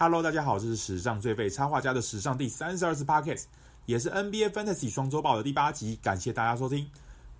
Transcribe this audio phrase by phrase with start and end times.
[0.00, 3.46] Hello，大家好，这是史上最废插画家的史上第三十二次 Podcast，
[3.84, 5.98] 也是 NBA Fantasy 双周报的第八集。
[6.00, 6.88] 感谢大家收听。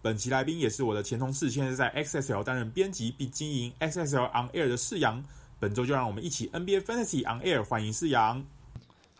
[0.03, 5.23] 本期来宾也是我的前同事，现在在 XSL 担任编辑并经营 XSL On Air 的世阳。
[5.61, 8.45] 本周就让我们一起 NBA Fantasy On Air，欢迎世阳。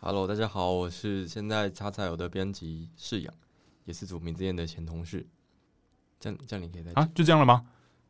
[0.01, 3.33] Hello，大家好，我是现在 XXL 的编辑世阳，
[3.85, 5.25] 也是组名之宴的前同事。
[6.19, 7.65] 这样这样你可以再啊，就这样了吗？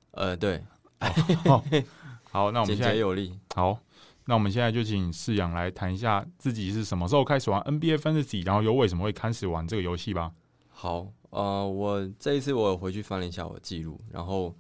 [0.10, 0.64] 呃，对。
[1.46, 1.64] 哦、
[2.32, 3.38] 好，那我们现在简洁有力。
[3.54, 3.80] 好。
[4.30, 10.32] 那我们现在就请士阳来谈一下自己是什么时候开始玩 NBA Fantasy，然后又为什么会开始玩这个游戏吧。
[10.68, 14.56] 好，呃，我这一次我有回去翻了一下我的记录，然后，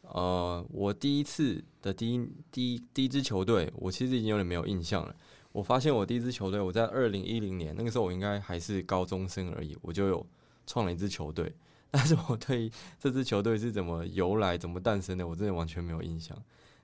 [0.00, 5.14] 呃，我第一次的第一第一第一支球队，我其实已经有点没有印象了。
[5.52, 10.26] 我发现我第一支球队，我在二零一零年那个时候，我应该还是高中生而已，我就有
[10.66, 11.54] 创了一支球队，
[11.88, 12.68] 但是我对
[12.98, 16.36] 这支球队是怎么由来、怎么诞生的，我真的完全没有印象。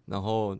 [0.06, 0.56] 然后。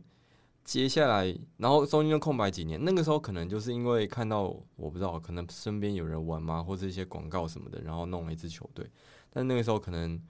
[0.62, 2.78] 接下来，然后中间就空白几年。
[2.84, 4.42] 那个时候可能就是因为看到
[4.76, 8.88] 我不知道，可能身边有人玩嘛，或者一些广告什么的，然后弄了一支球队。
[9.30, 10.22] 但那个时候可能，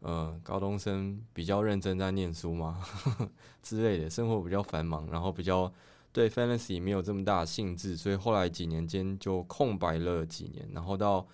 [0.00, 3.30] 呃，高中生比较认真在念书嘛呵呵
[3.62, 5.72] 之类的，生活比较繁忙，然后比较
[6.12, 10.68] 对 fantasy 没有这么大的兴致，所以后来几年间就空白了几年。
[10.74, 11.26] 然后到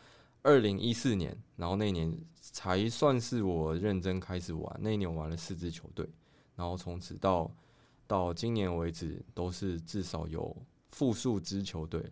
[0.42, 4.78] 二零一四年，然后那年才算是我认真开始玩。
[4.80, 6.08] 那一年我玩了四支球队，
[6.54, 7.50] 然后从此到。
[8.06, 10.56] 到今年为止，都是至少有
[10.90, 12.04] 复数支球队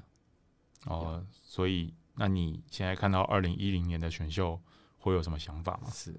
[0.86, 4.60] 哦，所以那你现在看到二零一零年的选秀
[4.98, 5.90] 会有什么想法吗？
[5.90, 6.18] 是，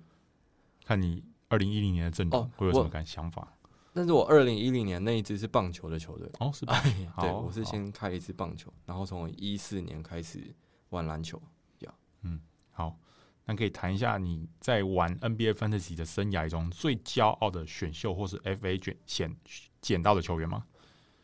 [0.85, 3.53] 看你二零一零年的阵容会有什么感想法？
[3.93, 6.81] 但是我二零一零年那一支是棒球的球队哦，是吧？
[7.19, 10.55] 对，我是先开一支棒球，然后从一四年开始
[10.89, 11.41] 玩篮球。
[12.23, 12.39] 嗯，
[12.71, 12.95] 好。
[13.55, 19.35] 可以谈一下你在玩 NBA Fantasy 的生涯中最骄傲的选秀或是 FA 选选
[19.81, 20.65] 捡到的球员吗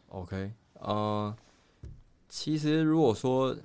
[0.10, 1.36] ？OK，呃，
[2.28, 3.56] 其实如果说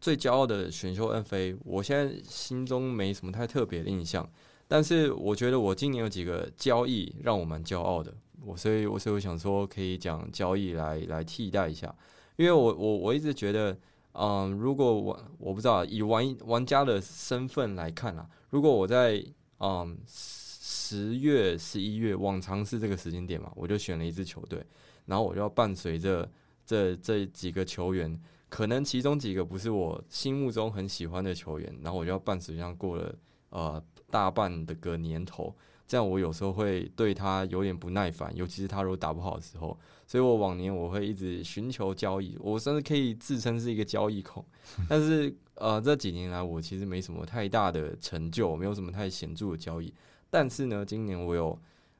[0.00, 4.28] 最骄傲的选秀 FA，我现在心中没什么太特别的印象，
[4.68, 11.94] 但是我觉得我今年有几个交易让我蛮骄傲的，我所以我所以我想说可以讲交易来来替代一下，
[12.36, 13.76] 因为我我我一直觉得。
[14.14, 19.24] 嗯，如果我我不知道以玩玩家的身份来看啊，如果我在
[19.58, 24.64] 嗯十月十一月往常是这个时间点嘛，我就选了一支球队，
[25.06, 26.30] 然后我就要伴随着
[26.64, 33.14] 这这几个球员，可能其中几个不是我心目中很喜欢的球员，然后我就要伴随这样过了
[33.50, 35.54] 呃大半的个年头。
[35.86, 44.42] 这样我有时候会对他有点不耐烦，尤其是他如果打不好的时候，所以我往年我会一直寻求交易，我甚至可以自称是一个交易控。
[44.88, 49.92] 但是呃这几年来我其实没什么太大的成就，没有什么太显著的交易。
[50.30, 51.56] 但是呢，今年我有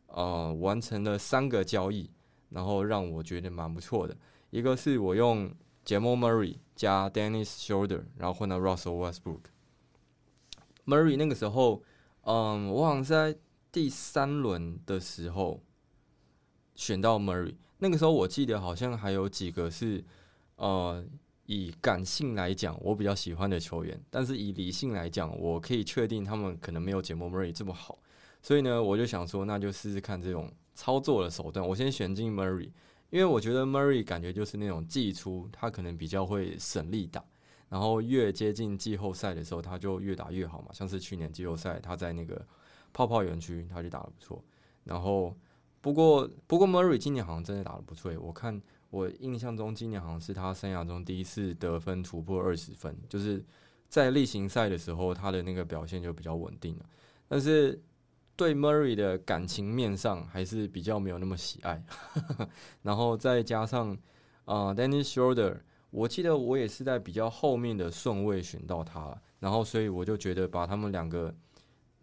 [0.06, 2.08] 呃完成了三个交易，
[2.48, 4.16] 然后让我觉得蛮不错的。
[4.48, 5.52] 一个是我用
[5.84, 9.40] Jamal Murray 加 Dennis Schroeder，然后换到 Russell Westbrook。
[10.86, 11.82] Murray 那个时候，
[12.22, 13.38] 嗯，我好像是在。
[13.74, 15.60] 第三轮的时候
[16.76, 20.04] 选到 Murray，那个时候我记得好像还有几个是
[20.54, 21.04] 呃
[21.46, 27.98] 以感性来讲我比较喜欢的球员，但是以理性来讲，我可以确定他们可能没有 Jamal Murray 这么好，
[28.40, 31.66] 所以呢，我就想说那就试试看这种操作的手段。
[31.66, 32.70] 我先选进 Murray，
[33.10, 37.24] 因为我觉得 Murray 感觉就是那种季初他可能比较会省力打，
[37.68, 42.46] 然后越接近季后赛的时候他就越打越好嘛，像是去年季后赛他在那个。
[42.94, 44.43] 泡泡园区，他就打得不错。
[44.84, 45.34] 然后，
[45.81, 48.12] 不过不过，Murray 今年好像真的打得不错。
[48.21, 53.44] 我看我印象中，今年好像是他生涯中第一次得分突破二十分，就是
[53.88, 56.87] 在例行赛的时候，他的那个表现就比较稳定了。
[57.27, 57.82] 但是
[58.37, 61.82] 对 Murray 的感情面上，还是比较没有那么喜爱。
[62.82, 63.97] 然后再加上
[64.44, 65.59] 啊、Dennis Schroeder，
[65.91, 71.34] 我记得我也是在比较后面的顺位选到他，然后所以我就觉得把他们两个。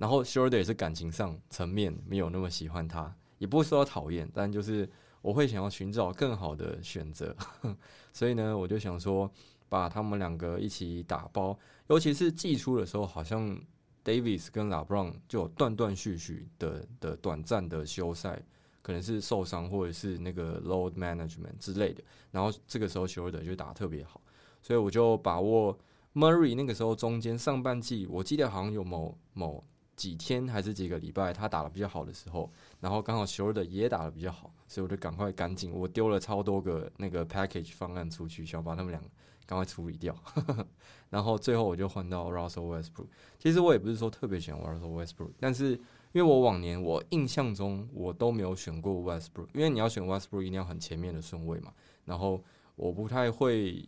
[0.02, 4.90] 然后 Schroeder 也是感情上层面没有那么喜欢他，也不会说讨厌，但就是
[5.22, 7.36] 我会想要寻找更好的选择，
[8.12, 9.32] 所以呢，我就想说
[9.70, 11.56] 把他们两个一起打包，
[11.86, 13.56] 尤其是季初的时候，好像
[14.04, 18.42] Davis 跟 LaBron 就有断断续续的的短暂的休赛，
[18.82, 24.20] 可能是受伤或者是那个 load management 之类的，然后这个时候 Schroeder 就打得特别好，
[24.64, 25.78] 所以我就把握
[26.16, 29.64] Murray 那个时候中间上半季，我记得好像有某某。
[29.96, 39.02] 几天还是几个礼拜，他打得比较好的时候，然后刚好希尔德也打得比较好，所以我就赶快赶紧，我丢了超多个那个 package 方案出去，想把他们俩
[39.46, 40.16] 赶快处理掉。
[41.10, 43.08] 然后最后我就换到 Russell Westbrook。
[43.38, 45.72] 其实我也不是说特别喜欢 Russell Westbrook，但是
[46.14, 51.74] 因为我往年我印象中我都没有选过 Westbrook，因为你要选 Westbrook 一定要很前面的顺位嘛。
[52.06, 52.42] 然后
[52.78, 53.86] 我不太会，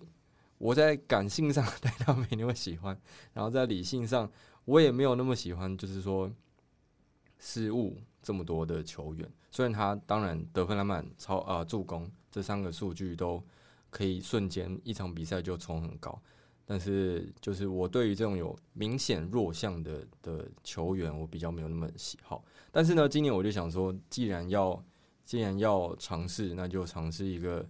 [0.57, 2.99] 我在感性上 对他没那么喜欢，
[3.33, 4.29] 然后在理性上
[4.65, 6.31] 我也没有那么喜欢，就是说
[7.39, 9.29] 失误这么多的球员。
[9.51, 13.43] 虽然他当然得分、篮板、超啊助攻这三个数据都
[13.89, 16.19] 可以瞬间一场比赛就冲很高。
[16.65, 22.41] 但是，就是我对于这种有明显弱项的的球员，我比较没有那么喜好。
[22.71, 24.81] 但是呢，今年我就想说，既然要
[25.25, 27.67] 既然要尝试，那就尝试一个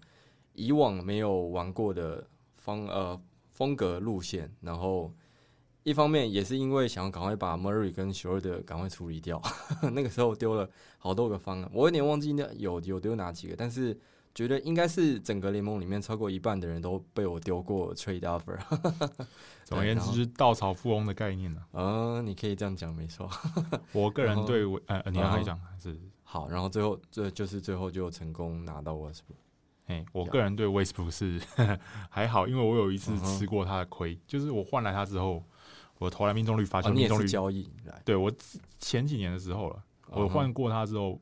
[0.53, 3.19] 以往没有玩过的方呃
[3.49, 4.55] 风格路线。
[4.61, 5.11] 然后，
[5.83, 9.41] 一方面也是因为想要赶快把 Murray 跟 Schroeder 赶快处理掉。
[9.93, 13.97] 那个时候丢了好多个方案，我有点忘记那有有丢哪几个，但是。
[14.35, 18.57] 觉得应该是整个联盟里面超过一半的人都被我丢过 trade offer。
[19.63, 21.61] 总而言之，是稻草富翁的概念呢。
[21.73, 23.29] 嗯，你可以这样讲，没错。
[23.93, 29.37] 我个人对呃，你要讲还是好，然后最后这就是最后就成功拿到 Westbrook。
[29.85, 31.39] 哎，我个人对 Westbrook 是
[32.09, 35.43] 还好，因为我有一次吃过他的亏，就是我换来他之后，
[36.03, 37.69] 我投篮命中率、罚球命中率交易。
[38.03, 38.31] 对，我
[38.79, 41.19] 前几年的时候了，我换过他之后。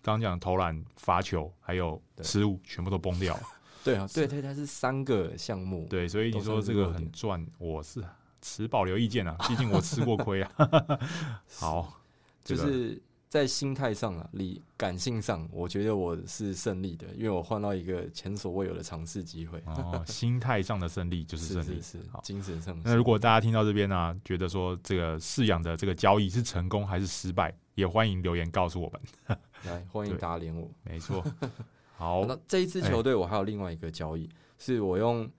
[0.00, 3.42] 刚讲投篮、罚球还有失误，全部都崩掉了。
[3.84, 5.86] 对啊，对对，它是三个项目。
[5.90, 8.02] 对，所以你说这个很赚，我是
[8.40, 9.36] 持保留意见啊。
[9.48, 10.50] 毕竟我吃过亏啊。
[11.58, 12.00] 好，
[12.44, 19.62] 就是在心态上啊，理感性上，我觉得我是胜利的，因为我换到一个前所未有的尝试机会。
[19.66, 22.80] 哦，心态上的胜利就是胜利，是，精神上。
[22.82, 29.38] 那如果大家听到这边呢，啊，觉得说这个饲养的这个交易是成功还是失败，也欢迎留言告诉我们。
[29.64, 30.66] 来，欢迎打脸我。
[30.82, 31.22] 没错，
[31.96, 32.24] 好。
[32.24, 35.30] 那这一支球队，我还有另外一个交易，欸、是我用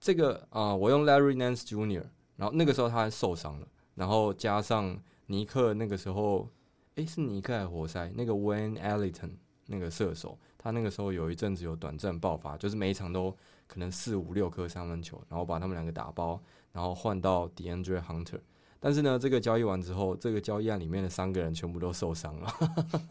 [0.00, 2.04] 这个啊、呃，我用 Larry Nance Jr.，
[2.36, 6.48] 然后那个时候他还受伤了，然后加上尼克那个时候，
[6.96, 8.10] 哎、欸，是尼克还活塞？
[8.14, 9.30] 那个 Wayne Ellington
[9.66, 13.36] 那个射手，他那个时候有一阵子有短暂爆发，就是每一场都
[13.66, 16.40] 可能四五六颗三分球，然后把他们两个打包，
[16.72, 18.40] 然后换到 DeAndre Hunter。
[18.78, 22.54] 但是呢，这个交易完之后，这个交易案里面的三个人全部都受伤了。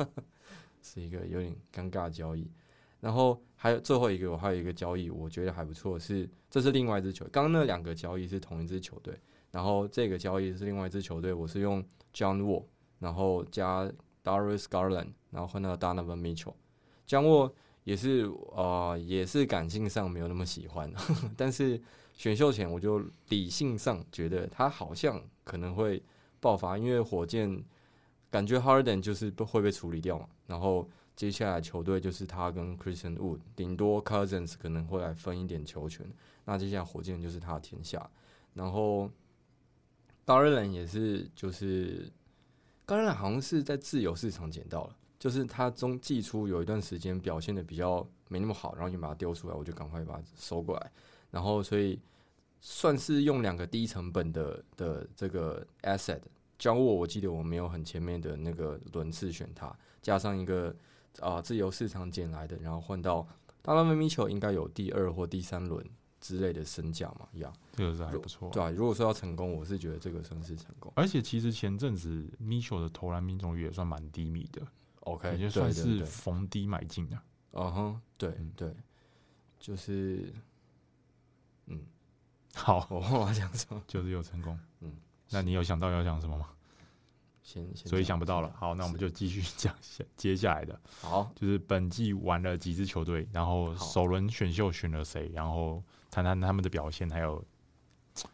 [0.82, 2.50] 是一个有点尴尬的交易，
[3.00, 7.26] 然后还有最后一个，我还有一个交易，我觉得还不错，是这是另外一支球。
[7.32, 9.18] 刚刚那两个交易是同一支球队，
[9.52, 11.84] 然后这个交易是另外一支球队，我是用
[12.14, 12.66] John Wall，
[13.04, 13.84] 然后加
[14.24, 16.56] Darius Garland，然后换到 Donovan Mitchell。
[17.06, 17.54] 江沃
[17.84, 20.92] 也是啊、呃，也是感性上没有那么喜欢，
[21.38, 21.80] 但是
[22.14, 26.02] 选秀前我就理性上觉得他好像可能会
[26.40, 27.64] 爆发，因为火箭。
[28.34, 36.04] 感觉 Harden 就是会被处理掉嘛，然后接下来球队就是他跟 Christian Wood，顶多 Cousins 可能会来分一点球权，
[36.46, 38.10] 那接下来火箭就是他的天下。
[38.56, 39.08] 然后
[40.26, 42.12] Garland 也是，就是
[42.86, 50.92] Garland 好像是在自由市场捡到了，就是他中季初有一段时间表现的比较没那么好，然后就把它丢出来，我就赶快把它收过来，
[51.32, 52.00] 然后所以
[52.60, 56.22] 算是用两个低成本的的这个 asset。
[56.60, 60.74] 交我，我记得我没有很前面的那个轮次选它，加上一个
[61.20, 63.28] 啊、自由市场捡来的，然后换到
[63.62, 65.86] 当然，米球应该有第二或第三轮
[66.24, 68.50] 之类的身价嘛，一样，这个是还不错。
[68.50, 70.90] 对啊，如果说要成功，我是觉得这个算是成功。
[70.96, 74.66] 而且其实前阵子 m i c h e l 的投篮命中率也算蛮低迷的
[75.02, 77.20] ，OK，也就算是逢低买进的。
[77.52, 78.74] 嗯哼，对对，
[79.60, 80.34] 就是
[81.66, 81.82] 嗯，
[82.54, 84.96] 好，我忘了讲什么，就是有成功，嗯。
[85.30, 86.50] 那你有想到要讲什么吗？
[87.42, 88.50] 先，先所以想不到了。
[88.58, 90.80] 好，那我们就继续讲下接下来的。
[91.02, 97.44] 好，就是本季玩了几支球队，然后首轮选秀选了谁，然后谈谈他们的表现，还有，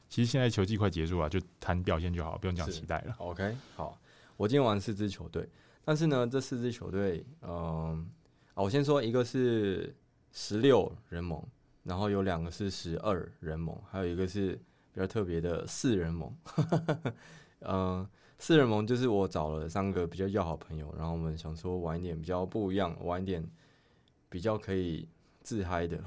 [0.09, 3.15] 其实现在球季快结束了，就谈表现就好，不用讲期待了。
[3.19, 3.97] OK，好，
[4.35, 5.47] 我今天玩四支球队，
[5.85, 8.05] 但是呢，这四支球队，嗯，
[8.53, 9.95] 啊，我先说一个是
[10.33, 11.41] 十六人盟，
[11.83, 14.59] 然后有两个是十二人盟，还有一个是。
[14.91, 16.35] 比较特别的四人盟，
[17.59, 18.05] 嗯，
[18.39, 23.47] 四人盟就是我找了三个比较要好朋友，然后我们想说玩一点比较不一样，玩一点
[24.29, 25.07] 比较可以
[25.49, 25.99] 自嗨的，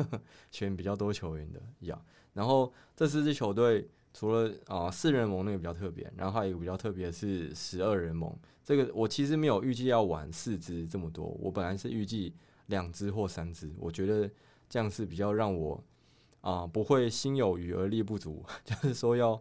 [0.52, 2.04] 选比较多球员的一样。
[2.34, 8.30] 然后这四支球队除了啊四人盟那个比较特别，然后还有一个比较特别是十二人盟。
[8.62, 12.34] 这个我其实没有预计要玩四支这么多，我本来是预计
[12.66, 14.30] 两支或三支，我觉得
[14.68, 15.82] 这样是比较让我。
[16.42, 19.38] 啊，不会心有余而力不足， 就是说要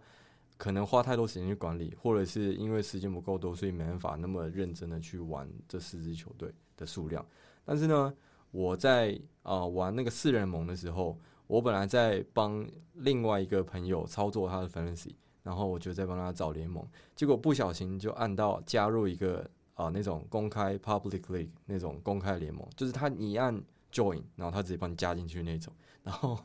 [0.58, 7.25] 可能花太多时间去管理，或者是因为时间不够多，所以没办法那么认真的去玩这四支球队的数量。
[7.63, 8.13] 但是呢，
[8.51, 15.13] 我在啊玩那个四人盟的时候，我本来在帮另外一个朋友操作他的 fantasy，
[15.44, 19.39] 然后我就在帮他找联盟，结果不小心就按到加入一个
[19.74, 26.38] 啊、呃、那种公开 public league 那种公开联盟，就是他你按 join，然后他直接帮你加进去那种，然后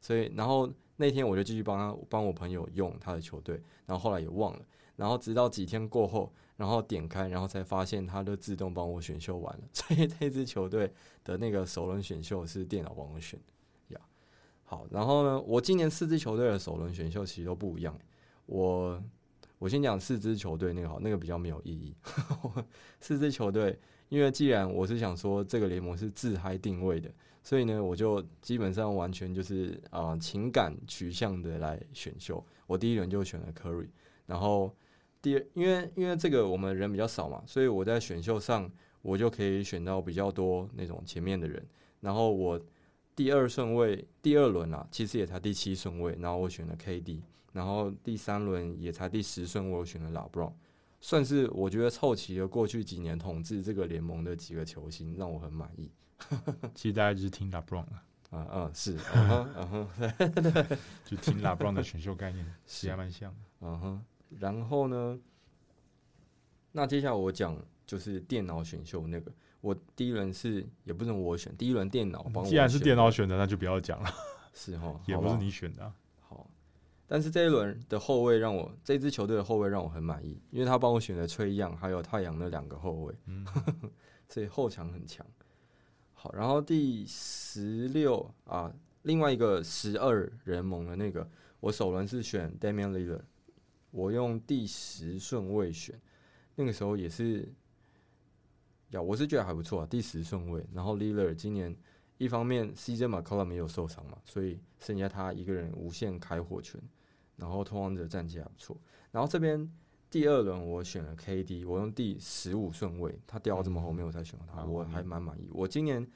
[0.00, 4.60] 所以然后那天我就继续帮他帮我朋友用他的球队，然后后来也忘了，
[4.96, 10.88] 然后直到几天过后，然后点开，然后才发现它都自动帮我选秀完了， 所以这支球队
[11.24, 14.00] 的那个首轮选秀是电脑帮我选的呀。
[14.62, 17.98] 好，然后呢，我今年四支球队的首轮选秀其实都不一样。
[18.46, 19.02] 我
[19.58, 21.96] 我先讲四支球队那个好，那个比较没有意义。
[23.00, 23.76] 四支球队，
[24.08, 27.10] 因为既然我是想说这个联盟是自嗨定位的，
[27.42, 32.40] 所以呢，我就基本上完全就是啊、情感取向的来选秀。
[32.68, 33.88] 我第一轮就选了 Curry，
[34.26, 34.72] 然后。
[35.22, 41.64] 第二，因为因为这个我们人比较少嘛，所以我在选秀上我就可以选到比较多那种前面的人。
[42.00, 42.60] 然后我
[43.14, 47.20] 第二顺位，第二轮啊，其实也才第七顺位，然后我选了 KD。
[47.52, 50.52] 然后第三轮也才第十顺位，我选了 LeBron，
[51.00, 55.90] 算是我觉得凑齐了过去几年统治这个联盟的几个球星，让我很满意。
[56.74, 64.04] 其实大家就是听 LeBron 啊，嗯嗯是， 嗯哼嗯哼， 就听 LeBron 的选秀概念，其实还蛮像的，嗯哼。
[64.38, 65.18] 然后呢，
[66.72, 72.48] 那接下来我讲就是电脑选秀那个，我第一轮是也不是我选，第一轮电脑帮我。
[72.48, 74.10] 既然是电脑选的，那就不要讲了。
[74.54, 75.94] 是哈， 也不是你选的啊。
[76.20, 76.50] 好，
[77.06, 83.46] 但是这一轮的后卫让我这支球队的后卫让我很满意，因为他帮我选了崔样还有太阳的两个后卫，嗯，
[84.28, 85.26] 所以后场很强。
[86.14, 88.72] 好，然后第十六啊，
[89.02, 91.28] 另外一个十二人盟的那个，
[91.60, 93.22] 我首轮是选 Damian Lillard。
[93.92, 95.96] 我用第十顺位选，
[96.56, 97.48] 那个时候也是，
[98.90, 100.66] 呀，我是觉得还不错啊，第十顺位。
[100.72, 101.76] 然后 Lillard 今年
[102.18, 106.80] 一方面 CJ McCollum 没有受伤嘛，所以剩下他一个人无限开火权。
[107.36, 108.76] 然后拓荒者战绩还不错。
[109.10, 109.70] 然后这边
[110.10, 115.48] 第二轮我选了 KD，我用第十五顺位，他掉到这么后面，我才选了他，我还蛮满意。
[115.52, 116.06] 我今年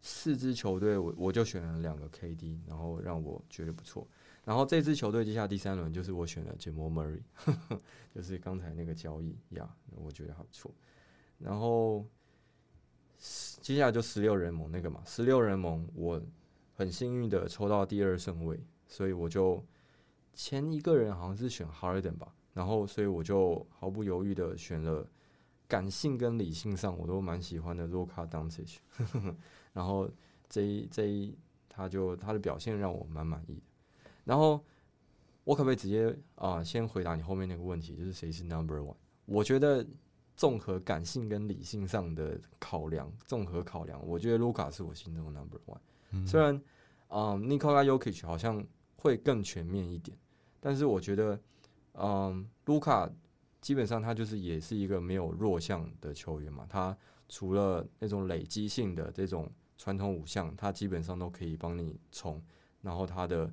[0.00, 4.06] 四支球队，我我就选了两个 KD，然后让我觉得不错。
[4.50, 7.22] 然后这支球队接下来第三轮就是我选了 j a m a Murray，
[8.12, 10.74] 就是刚才那个交易呀我觉得还不错。
[11.38, 12.04] 然后
[13.60, 16.20] 接下来就十六人盟那个嘛，十六人盟我
[16.74, 19.64] 很幸运的抽到第二顺位，所以我就
[20.34, 25.08] 前一个人好像是选 Harden 吧，然后所以我就毫不犹豫的选了
[25.68, 28.78] 感性跟理性上我都蛮喜欢的 Luka Doncic，
[29.72, 30.10] 然后
[30.48, 31.38] 这一这一
[31.68, 33.69] 他就他的表现让我蛮满意的。
[34.24, 34.62] 然后
[35.44, 38.94] 我可不可以直接啊、呃，先回答你后面那个问题，就是谁是 Number One？
[39.24, 39.84] 我觉得
[40.36, 45.78] 综合感性跟理性上的考量，综合考量，我觉得卢卡是我心中的 Number One。
[46.10, 46.54] 嗯、虽然
[47.08, 48.64] 啊，Nikola Jokic 好像
[48.96, 50.16] 会更全面一点，
[50.60, 51.40] 但是我觉得，
[51.94, 53.10] 嗯，卢卡
[53.60, 56.66] 基本上他就是也是一个没有弱项的球员嘛。
[56.68, 56.96] 他
[57.28, 62.40] 除了那种累积性的这种传统五项，他基本上都可以帮你冲，
[62.82, 63.52] 然后他的。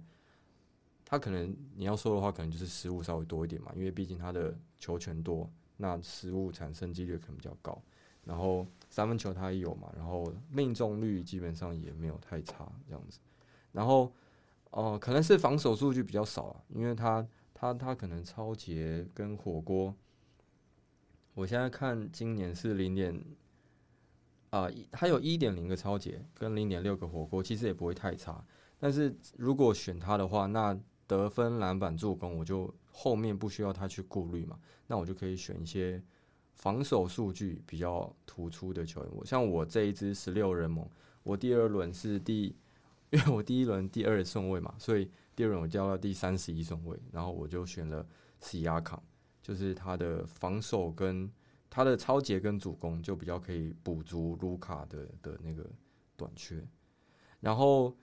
[1.09, 7.81] 他可能你要说的话，可能就是失误稍微多一点嘛，因为毕竟他的球权多，那失误产生几率可能比较高。
[8.25, 13.19] 然后三分球他也有嘛，然后命中率基本上也没有太差这样子。
[13.71, 14.11] 然后
[14.71, 19.95] 哦、可能是防守数据比较少啊，因为他他他可能超节跟火锅，
[21.33, 23.19] 我现在看今年是零点
[24.49, 28.43] 啊，他有一点零个超节跟零点六个火锅，其实也不会太差。
[28.77, 36.03] 但是如果选他的话，那得分、篮板、助攻，我就后面不需要他去顾虑嘛，那我就可以选一些
[36.53, 39.09] 防守数据比较突出的球员。
[39.15, 40.85] 我像我这一支十六人盟，
[41.23, 42.55] 我第二轮是第，
[43.11, 48.05] 因为我第一轮第二顺位嘛，所以第二轮我掉到第三十一顺位，然后我就选了
[48.41, 49.01] 西亚康，
[49.41, 51.31] 就是他的防守跟
[51.69, 55.65] 他的抄截跟主攻就比较可以补足卢卡的的那个
[56.17, 56.61] 短缺，
[57.39, 57.95] 然后。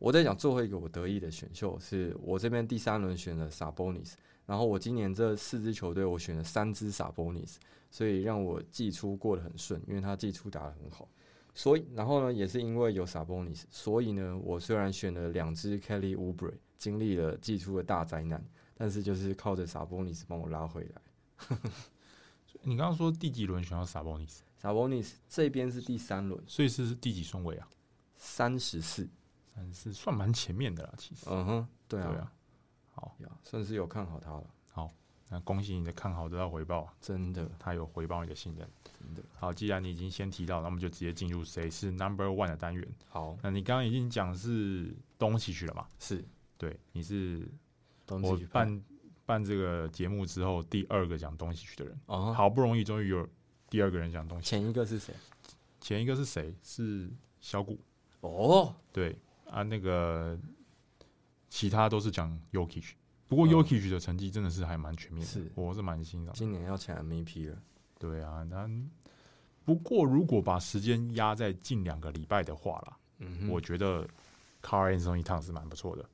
[0.00, 4.14] 我在讲最后一个我得意的选秀，是我这边第三轮选了 Sabonis，
[4.46, 7.56] 然后我今年这四支球队我选了三支 Sabonis，
[7.90, 11.06] 所以让我季初过得很顺，因为他季初打得很好，
[11.52, 18.42] 所以然后呢也是因为有 Sabonis，所以呢我虽然选了两支 Kelly Oubre，经历了季初的大灾难，
[18.74, 21.58] 但是就是靠着 Sabonis 帮我拉回来。
[22.62, 27.68] 你刚刚说第几轮选到 Sabonis？Sabonis 这边是第三轮，所以是是第几顺位啊？
[28.16, 29.06] 三十四。
[29.60, 31.26] 但是算蛮前面的啦，其实。
[31.28, 32.32] 嗯哼，对啊，对啊，
[32.94, 34.44] 好，算是有看好他了。
[34.72, 34.90] 好，
[35.28, 36.94] 那恭喜你的看好得到回报啊！
[36.98, 38.66] 真的，他有回报你的信任。
[38.98, 39.22] 真的。
[39.38, 42.88] 好，既然你已经先提到，那我们就直接进入谁是 Number One 的单元。
[43.10, 45.86] 好，那你刚刚已经讲是东西去了嘛？
[45.98, 46.24] 是，
[46.56, 47.46] 对，你是
[48.06, 48.82] 东契奇半
[49.26, 52.00] 办这个节目之后第二个讲东西去的人。
[52.06, 53.28] 哦，好不容易终于有
[53.68, 54.48] 第二个人讲东西。
[54.48, 55.14] 前一个是谁？
[55.82, 56.54] 前一个是谁？
[56.62, 57.78] 是小谷。
[58.20, 59.16] 哦，对
[59.50, 60.38] 啊，那个
[61.48, 62.92] 其他都是讲 Jokic，
[63.28, 66.34] 不过 Jokic 的成绩真的是还蛮全面的，是我是蛮欣赏。
[66.34, 67.58] 今年要抢 MVP 了。
[67.98, 68.70] 对啊，那
[69.64, 74.08] 不过如果把时间压在近两个礼拜的话啦，嗯，我觉得
[74.62, 76.08] Karl-Anthony Towns 是蛮不错的。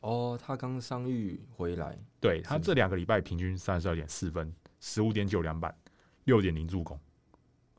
[0.00, 5.74] 哦，他刚伤愈回来，对他这两个礼拜平均三十二点四分，十五点九篮板，
[6.24, 6.98] 六点零助攻。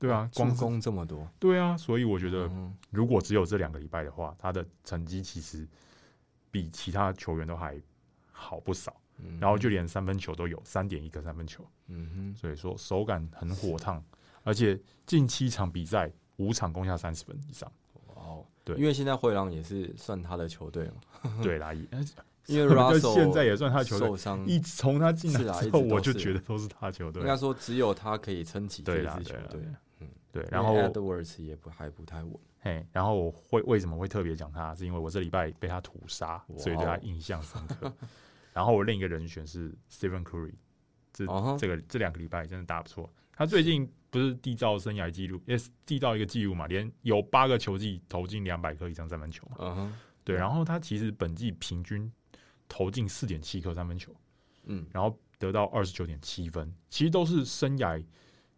[0.01, 1.25] 对啊，光攻这么多。
[1.39, 2.49] 对啊，所以我觉得
[2.89, 5.67] 如果只有这两个礼拜的话，他的成绩其实
[6.49, 7.79] 比其他球员都还
[8.31, 8.95] 好不少。
[9.23, 11.63] 嗯、然后就连三分球都有三点一个三分球。
[11.89, 14.03] 嗯哼，所以说手感很火烫，
[14.43, 17.71] 而且近七场比赛五场攻下三十分以上。
[18.15, 21.33] 哦，对，因为现在灰狼也是算他的球队嘛。
[21.43, 21.71] 对啦，
[22.47, 27.21] 因为 Russell 现在也算他球队，受伤一从他进来之后，我就觉得都是他球队。
[27.21, 29.61] 应该说只有他可以撑起这支球队。
[30.31, 32.33] 对，然后 Edwards 也不还不太稳。
[32.63, 34.73] 嘿，然后我会为什么会特别讲他？
[34.75, 37.91] 是因为我这礼拜被他屠杀，所以对他印象深刻。
[38.53, 40.53] 然后我另一个人选是 Stephen Curry，
[41.11, 41.57] 这、uh huh.
[41.57, 43.11] 这个这两个礼拜真的打不错。
[43.33, 49.57] 他最近不是缔造生涯纪录，也是缔造一个纪录嘛，连有八个球季投进两百颗以上三分球嘛。
[49.57, 49.91] Uh huh.
[50.23, 52.11] 对，然后他其实本季平均
[52.69, 54.15] 投进四点七颗三分球，
[54.65, 58.01] 嗯，然后得到二十九点七分，其实都是生涯。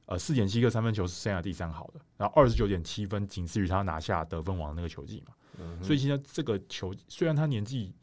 [0.05, 5.33] 呃，四点七个三分球是生涯第三好的，然后二十九点七分仅次于他拿下得分王的那个球季嘛。
[5.57, 7.93] 嗯、所以现在这个球虽然他年纪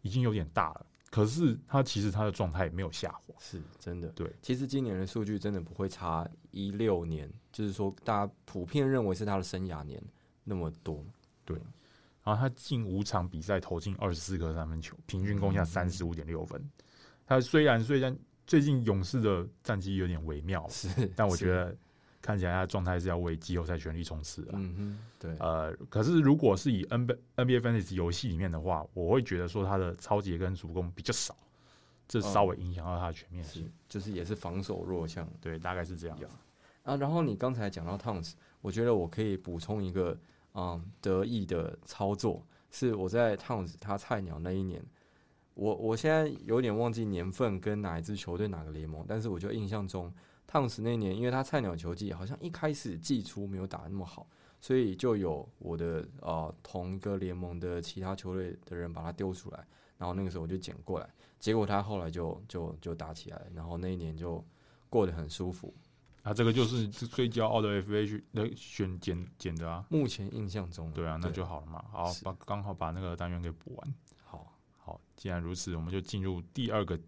[0.00, 4.08] 已经有点大了，可是他其实他的状态没有下滑，是真的。
[4.12, 10.02] 对，其实今年的数据真的不会差一六年，就是说大家普遍认为是他的生涯年
[10.44, 11.04] 那么多。
[11.44, 11.58] 对，
[12.24, 16.58] 然后他近五场比赛投进二十四颗三分球，平均攻下三十五点六分。
[16.58, 16.70] 嗯、
[17.26, 18.16] 他虽然虽然。
[18.50, 21.72] 最近勇士的战绩有点微妙，是，但我觉得
[22.20, 24.54] 看起来他的状态是要为季后赛全力冲刺了。
[24.56, 25.36] 嗯哼，对。
[25.38, 31.36] 呃，可是如果是以 NBA NBA Fantasy 游戏里面的话，我会觉得说他的超级跟助攻比较少，
[32.08, 35.32] 这稍微影响到他的全面性，嗯，就是也是防守弱项。
[35.40, 36.18] 对，大概是这样。
[36.82, 40.18] 啊，然后你刚才讲到 Towns，我觉得我可以补充一个
[40.54, 44.84] 嗯得意的操作，是我在 Towns 他菜鸟那一年。
[45.60, 50.10] 我我现在有点忘记年份跟哪一支球队哪个联盟，但是我就印象中
[50.46, 54.26] 汤斯那年，因为他菜鸟球季好像一开始季初没有打那么好，
[54.58, 59.62] 所以就有我的呃同一个联盟的其他球队的人把他丢出来，
[59.98, 61.06] 然后那个时候我就捡过来，
[61.38, 64.42] 结果他后来就就就打起来，然后那一年就
[64.88, 65.74] 过得很舒服。
[66.22, 69.84] 啊，这个就是最骄傲的 FA 的选捡捡的啊。
[69.90, 71.84] 目前印象中，对啊，那就好了嘛。
[71.92, 73.94] 好，把刚好把那个单元给补完。
[75.20, 76.98] 好，既然如此，我们就进入第二个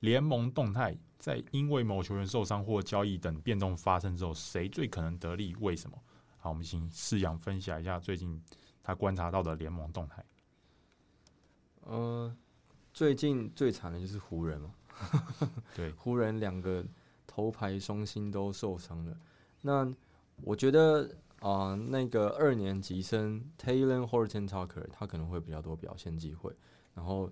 [0.00, 0.96] 联盟动态。
[1.18, 5.54] 在因为某球员受伤或交易等变动发生之后，谁最可能得利？
[5.56, 6.02] 为什么？
[6.38, 8.42] 好，我们请士阳分享一下最近
[8.82, 10.24] 他观察到的联盟动态。
[11.82, 12.34] 呃，
[12.94, 14.74] 最近最惨的就是湖人嘛。
[15.76, 16.82] 对，湖人两个
[17.26, 19.14] 头牌双星都受伤了。
[19.60, 19.86] 那
[20.40, 21.02] 我觉得
[21.40, 26.56] 啊、呃，那个二年级生 Talen Horton-Tucker 他可能会比较多表现机会。
[26.94, 27.30] 然后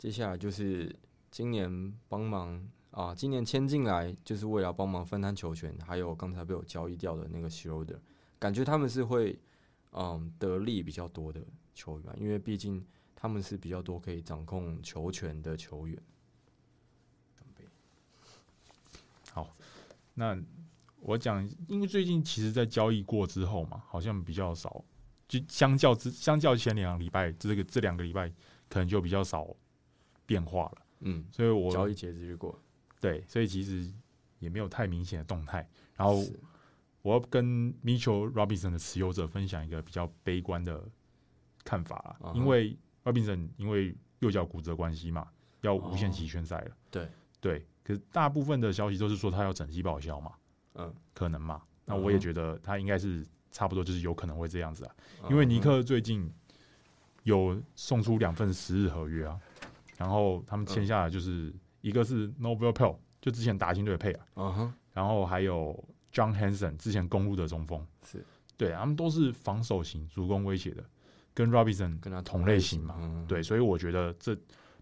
[0.00, 0.90] 接下来就是
[1.30, 7.98] 今年帮忙啊，今年签进来就是为了帮忙分摊球权，还有刚才被我交易掉的那个 Schroeder，
[8.38, 9.38] 感觉他们是会
[9.92, 11.42] 嗯得利比较多的
[11.74, 12.82] 球员，因为毕竟
[13.14, 16.02] 他们是比较多可以掌控球权的球员。
[19.32, 19.54] 好，
[20.14, 20.34] 那
[21.00, 24.82] 我讲，因为最近其实，在交易过之后嘛，好像比较少，
[25.28, 28.32] 就相较之相较前两个礼拜，这个这两个礼拜。
[28.70, 29.52] 可能就比较少
[30.30, 32.56] 变化了，嗯，所以我交易截止日过，
[33.00, 33.92] 对，所以其实
[34.38, 35.68] 也没有太明显的动态。
[35.96, 36.22] 然后
[37.02, 40.88] 我要跟 Mitchell Robinson 的持有者分享一个比较悲观的
[41.64, 45.26] 看法，啊、因为 Robinson 因为右脚骨折关系嘛，
[45.62, 47.08] 要无限期缺赛了，哦、对。
[47.40, 47.66] 对。
[47.82, 50.32] 可是大部分的消息都是说他要整季报销嘛，
[50.74, 51.60] 嗯，可能嘛。
[51.86, 54.94] 那我也觉得他应该是差不多，就是有可能会这样子啊，
[55.28, 56.32] 因为尼克最近。
[57.24, 59.38] 有送出两份十日合约啊，
[60.00, 65.78] 然后他们签下来就是一个是 Norvel Pelle，就之前打金队的配啊，嗯哼，然后还有
[66.10, 68.24] John Hanson 之前公路的中锋，是。
[68.56, 70.82] 对，他们都是防守型、主攻威胁的，
[71.34, 74.34] 跟 Robinson 跟他同类型嘛，嗯、对，所以我觉得这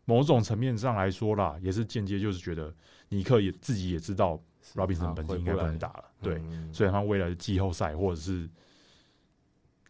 [0.04, 2.72] 某种层面上来说啦，也是间接就是觉得
[3.09, 4.40] 尼克也自己也知道
[4.74, 6.40] Robinson 本季应该不能打了，对，
[6.72, 8.48] 所以他们未来的季后赛或者是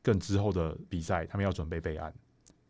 [0.02, 2.10] 更之后的比赛，他们要准备备案。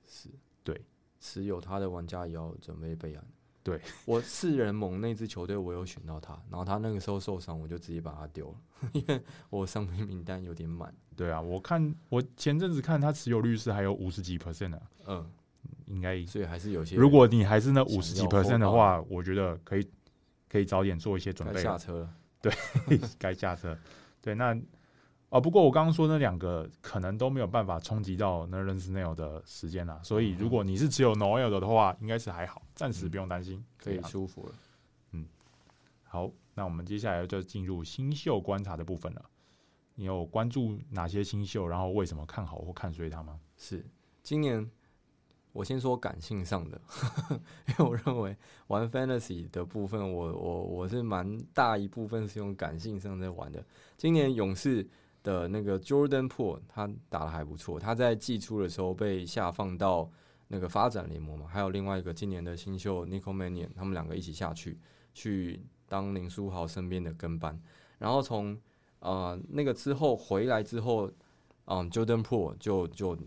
[0.09, 0.29] 是。
[0.65, 0.81] 对，
[1.21, 3.25] 持有他的玩家也要准备备案。
[3.63, 10.95] 对，我四人盟那支球队我有选到他，然后他那个时候受伤，我就直接把他丢了，因为我伤病名单有点满。
[11.15, 15.31] 对啊，我看我前阵子看他持有率是还有五十几 percent 的，嗯，
[15.87, 16.97] 应该所以还是有些。
[16.97, 19.87] 如果你还是那五十几 percent 的话，我觉得可以
[20.49, 21.55] 可以早点做一些准备。
[21.57, 22.53] 该下车了，对，
[23.19, 23.77] 该下车。
[24.23, 24.59] 对，那。
[25.31, 34.55] 哦，不过我刚刚说那两个可能都没有办法冲击到 Nerlens Noel 的时间啦，所以如果你是只有 Noel 的的话，应该是还好，暂时不用担心，可以舒服了。
[35.13, 35.27] 嗯，
[36.05, 39.23] 好，那我们接下来就进入新秀观察的部分了。
[39.97, 41.69] 你有关注哪些新秀？
[41.69, 43.39] 然后为什么看好或看衰他吗？
[43.59, 43.85] 是
[44.23, 44.67] 今年
[45.53, 46.81] 我先说感性上的，
[47.69, 48.35] 因为我认为
[48.69, 53.63] 玩 Fantasy 的部分我，我我我是蛮大一部分是用感性上在玩的。
[53.99, 54.89] 今年勇士。
[55.23, 57.79] 的那个 Jordan p o o l 他打得还不错。
[57.79, 60.11] 他在季初的时候被下放到
[60.49, 64.79] 那个发展联盟嘛，还有另外一个今年的新秀 Nico Mannion，他们两个一起下去
[65.13, 67.61] 去当林书豪身边的跟班。
[67.99, 68.59] 然后从
[69.01, 71.11] 呃那个之后回来之后，
[71.67, 73.19] 嗯、，Jordan p o o l 就就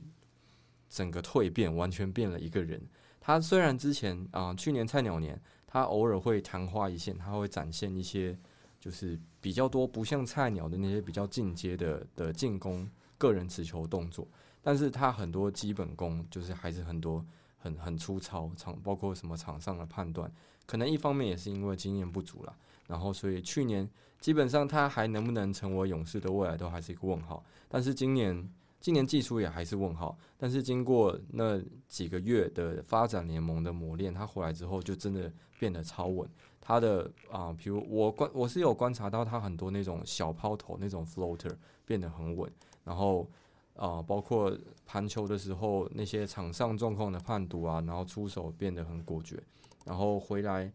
[0.90, 2.82] 整个蜕变，完全变了一个人。
[3.20, 8.38] 他虽然之前啊、去年菜鸟年，他偶尔会昙花一现，他会展现一些。
[8.82, 14.28] 就是比较多不像菜鸟的那些比较进阶的的进攻个人持球动作，
[14.64, 17.24] 但是他很多基本功就是还是很多
[17.60, 20.30] 很很粗糙，场包括什么场上的判断，
[20.66, 23.88] 可能一方面也是因为经验不足了，然后所以去年
[24.20, 36.28] 基本上他还能不能成为勇士的未来都还是一个问号，但是今年今年技术也还是问号，但是经过那几个月的发展联盟的磨练，他回来之后就真的变得超稳。
[36.64, 41.52] 他的啊，比如我观我是有观察到他很多那种小抛投那种 floater
[41.86, 42.50] 变得很稳，
[42.86, 43.28] 然后
[43.76, 49.42] 啊，包括盘球的时候那些场上状况的判读啊，然后出手变得很果决，
[49.86, 50.72] 然后回来，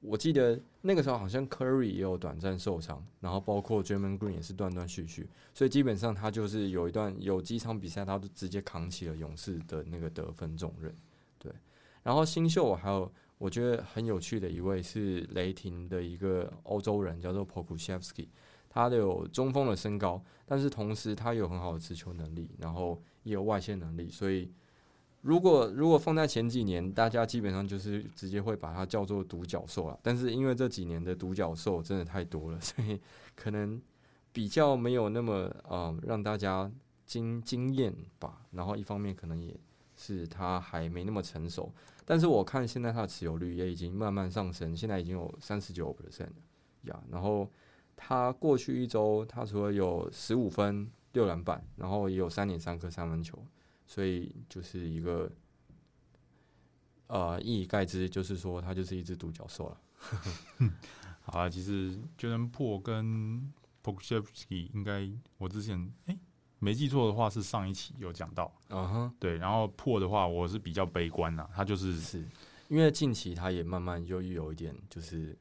[0.00, 10.92] 我记得那个时候好像 Curry 也有短暂受伤，然后包括 Draymond Green 也是断断续续，所以基本上他就是有一段有几场比赛，他都直接扛起了勇士的那个得分重任，
[11.38, 11.52] 对，
[12.02, 13.08] 然后新秀还有。
[13.42, 18.28] 我觉得很有趣的一位是雷霆的一个欧洲人，叫做 Pokusevski，
[18.70, 24.48] 他的有中锋的身高，但是同时他有很好的持球能力，然后也有外线能力，所以
[25.22, 29.98] 如果如果放在前几年，大家基本上就是直接会把他叫做独角兽了。
[30.04, 33.00] 但是因为这几年的独角兽真的太多了，所以
[33.34, 33.82] 可能
[34.32, 36.70] 比较没有那么啊、呃、让大家
[37.04, 38.46] 惊惊艳吧。
[38.52, 39.52] 然后一方面可能也
[40.02, 41.72] 是他还没那么成熟。
[42.04, 46.32] 但是我看现在他的持有率也已经慢慢上升，现在已经有三十九 percent 了
[46.82, 47.00] 呀。
[47.08, 47.48] 然后
[47.94, 53.38] 他过去一周，他除了有十五分、六篮板，然后也有三点三颗三分球，
[53.86, 55.30] 所以就是一个
[57.06, 59.80] 呃一以概之，就是说他就是一只独角兽了。
[61.22, 63.52] 好啊，其实 Jordan p o 跟
[63.84, 66.18] Pokusevski 应该我之前哎。
[66.62, 69.36] 没记错的话，是上一期有讲到，嗯哼，对。
[69.36, 72.24] 然后破的话，我是比较悲观呐，他就是是
[72.68, 75.36] 因为近期他也慢慢又有一点就是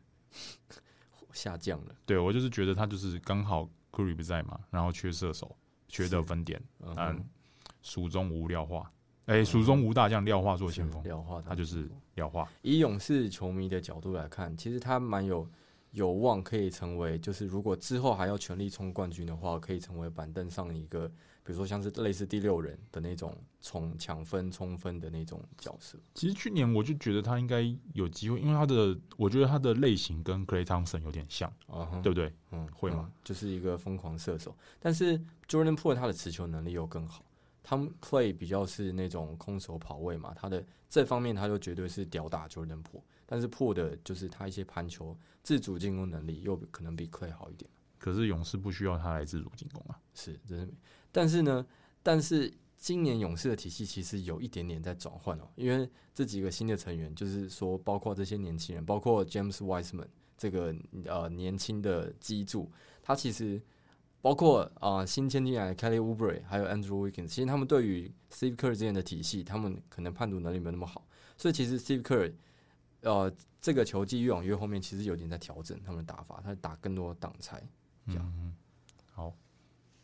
[1.31, 1.95] 下降了。
[2.07, 5.55] 对，我就是觉得他就是刚好 Curry 不在嘛，然后缺射手，
[5.87, 7.23] 缺得分点，嗯，
[7.83, 8.91] 蜀中无廖化，
[9.27, 12.49] 哎，蜀中无大将，廖化做前锋，廖化他就是廖化。
[12.63, 15.47] 以勇士球迷的角度来看，其实他蛮有。
[15.91, 21.07] 有望可以成为，就是如果之后还要全力冲冠军的话，可以成为板凳上一个，
[21.43, 25.97] 比如说像是类似第六人的那种冲抢分、冲分的那种角色。
[26.13, 27.61] 其实去年我就觉得他应该
[27.93, 32.33] 有机会，因为他的，我觉得他的类型跟 Clay Thompson 有点像，uh huh, 对不对？
[32.51, 33.11] 嗯，会吗？
[33.11, 37.25] 嗯，就是一个疯狂射手，但是 Jordan Poole 他的持球能力又更好。
[37.63, 43.03] 他们 Clay 比较是那种空手跑位嘛，他的这方面他就绝对是吊打 Jordan Poole。
[43.31, 47.71] 但是 Poole 的就是他一些盘球自主进攻能力又可能比 Klay 好一点。
[47.97, 49.97] 可是勇士不需要他来自主进攻啊。
[50.13, 50.73] 是，真是。
[51.13, 51.65] 但是呢，
[52.03, 62.69] 但是今年勇士的体系其实有一点点在转换哦，因为这几个新的成员，就是说包括这些年轻人，包括 James Wiseman 这个呃年轻的基柱，
[63.01, 63.61] 他其实
[64.21, 72.33] 包括啊、呃、新签进来的 Kelly Oubre 还有 Andrew Wiggins，其实他们对于 Steve Kerr 之间的体系，他们可能判读能力没有那么好，所以其实 Steve Kerr。
[73.01, 77.61] 呃，这个球技越往越后面，其实有点在调整他们的打法，他打更多挡拆。
[78.07, 78.53] 这样、嗯，
[79.11, 79.33] 好，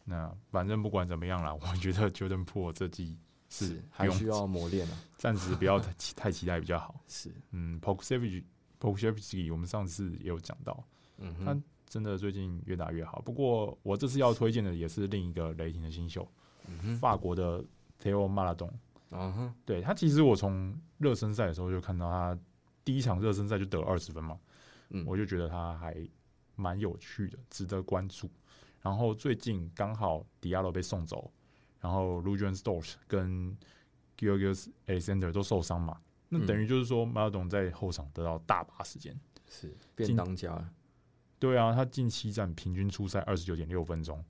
[0.04, 3.18] 那反正不管怎么样啦，我觉得 Jordan Poole 这季
[3.50, 7.00] 是，是还需要磨练啊，暂时不要太太期待比较好。
[7.08, 10.84] 是，嗯，Pokusevski，Pokusevski 我们上次也有讲到，
[11.18, 11.56] 嗯，他
[11.88, 13.22] 真的最近越打越好。
[13.22, 16.28] 不过我这次要推荐的也是另一个雷霆的新秀，
[16.68, 17.64] 嗯哼，法国的
[18.02, 18.72] Theo Maladon。
[19.10, 22.38] 嗯哼，对他其实我从热身赛的时候就看到他。
[22.88, 24.40] 第一场热身赛就得了二十分嘛，
[24.92, 25.94] 嗯，我就觉得他还
[26.56, 28.32] 蛮有趣的，值得关注。
[28.82, 31.30] 然后最近刚好迪亚罗被送走，
[31.82, 33.58] 然后 Luguentz Dort 跟
[34.18, 39.20] Gilgeous-Alexander 都受伤嘛，那等于就是说马尔东在后场得到大把时间，
[39.50, 40.74] 是变当家。
[41.38, 44.24] 对啊，他近七战平均出赛二十九点六分钟，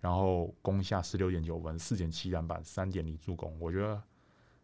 [0.00, 4.02] 然后攻下十六点九分，四点七篮板，三点零助攻，我觉得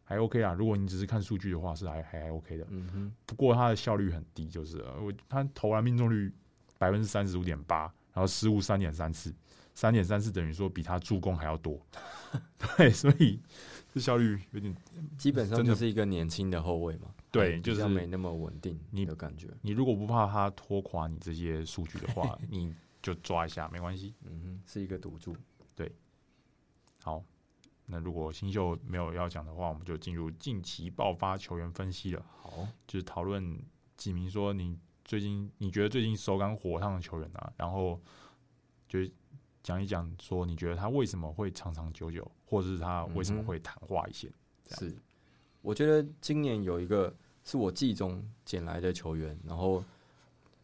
[0.06, 0.54] 还 OK 啊。
[0.54, 2.66] 如果你只是看数据的话，是还还还 OK 的。
[2.70, 3.12] 嗯哼。
[3.26, 6.32] 不过他的效率很低，就是我他投篮命中率
[6.78, 7.92] 百分之三十五点八。
[8.16, 9.30] 然后失误三点三次，
[9.74, 11.78] 三点三次等于说比他助攻还要多，
[12.78, 13.38] 对，所以
[13.92, 14.74] 这效率有点，
[15.18, 19.68] 基本上就是一个年轻的后卫嘛，对，就是没那么稳定，你的感觉你。
[19.68, 25.36] 你如果不怕他拖垮你这些数据的话， 你就抓一下没关系，嗯哼，是一个赌注，
[25.74, 25.92] 对。
[27.02, 27.22] 好，
[27.86, 32.26] 那如果新秀没有要讲的话，我们就进入近期爆发球员分析了。
[32.42, 33.58] 好，就是讨论
[33.96, 34.78] 几名说你。
[35.08, 37.96] 最近你觉得最近手感火烫的球员啊，然后
[38.88, 38.98] 就
[39.62, 44.28] 讲一讲，说你觉得他为什么会长长久久，或者是他为什么会昙花一现？
[44.70, 44.92] 是，
[45.62, 49.80] 我觉得今年有一个是我季中捡来的球员，然后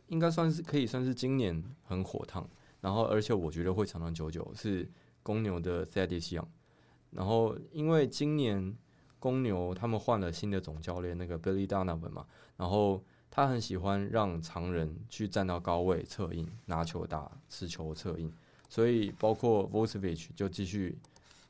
[0.09, 2.45] 应该算是可以算是今年很火烫，
[2.81, 4.91] 然后而且我觉得会长长久久是
[5.23, 6.49] 公牛的 Thaddeus Young，
[7.13, 8.77] 然后因为今年
[9.19, 13.03] 公牛他们换了新的总教练那个 Billy Donovan 嘛，然后。
[13.35, 18.31] 他很喜欢让常人去站到高位策应，拿球打持球策应，
[18.69, 20.99] 所以包括 Vucevic 就继续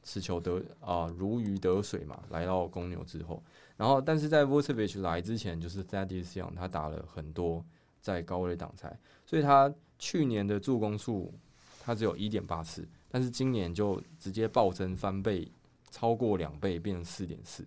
[0.04, 2.22] 持球得啊、如鱼得水嘛。
[2.30, 3.42] 来到公牛之后，
[3.76, 7.64] 然后但是在 Vucevic 来之前，就是 Thaddeus Young 他打了很多
[8.00, 8.96] 在高位挡拆，
[9.26, 11.34] 所以他去年的助攻数
[11.82, 15.46] 他只有一点八次，但是今年就直接暴增翻倍，
[15.92, 17.64] 超过两倍变成四点四，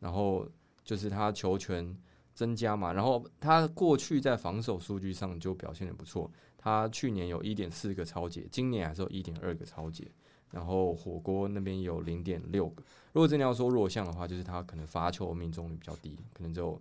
[0.00, 0.46] 然后
[0.84, 1.96] 就是他球权。
[2.34, 6.30] 增加嘛，然后他过去在防守数据上就表现得不错。
[6.56, 10.08] 他去年有一点四个超节，今年还是有一点二个超节。
[10.52, 12.84] 然后火锅那边有零点六个。
[13.12, 16.80] 如果真的要说弱项的话，就是他可能罚球命中率比较低，可能只有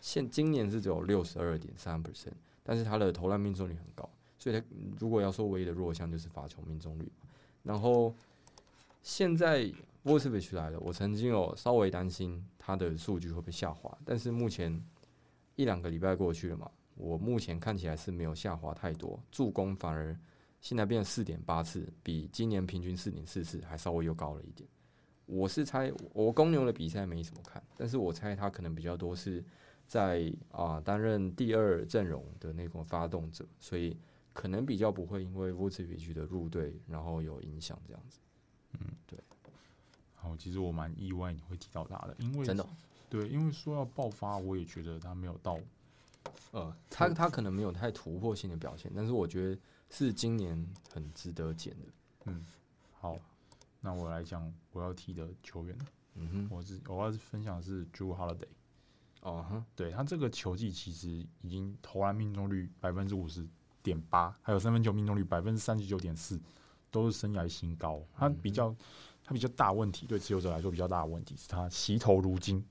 [0.00, 4.08] 现今年是只有六十二点三 percent，但是他的投篮命中率很高。
[4.38, 4.64] 所以他
[5.00, 7.10] 如果要说唯一的弱项就是罚球命中率。
[7.62, 8.14] 然后
[9.02, 9.70] 现在
[10.04, 14.82] Vucevic 来了，我曾经有稍微担心他的数据会被下滑，但是目前。
[15.54, 20.18] 一两个礼拜过去了嘛，我目前看起来是没有下滑太多，助攻反而
[20.62, 24.66] 现在变四点八次，比今年平均四点四次还稍微又高了一点。
[25.26, 29.44] 我是猜我公牛的比赛没什么看，但是我猜他可能比较多是
[29.86, 33.94] 在啊担任第二阵容的那种发动者，所以
[34.32, 38.18] 可能比较不会因为 Vucevic 的入队然后有影响这样子。
[38.72, 39.18] 嗯，对。
[40.14, 42.66] 好，其实我蛮意外你会提到他的，因为真的。
[43.10, 45.58] 对，因为说要爆发，我也觉得他没有到，
[46.52, 51.86] 呃，他他可能没有太突破性的表现，但是我觉得是今年很值得捡的。
[52.26, 52.46] 嗯，
[52.92, 53.18] 好，
[53.80, 55.76] 那我来讲我要踢的球员。
[56.14, 58.48] 嗯哼，我是我要分享的是 Drew Holiday。
[59.22, 61.08] 哦哼，对他这个球技其实
[61.42, 63.46] 已经投篮命中率百分之五十
[63.82, 66.40] 点八，还有三分球命中率百分之三十九点四，
[66.90, 68.02] 都是生涯新高。
[68.16, 68.76] 他比较、嗯、
[69.24, 72.64] 他比较大问题，对持有者来说比较大的问题是他惜投如金。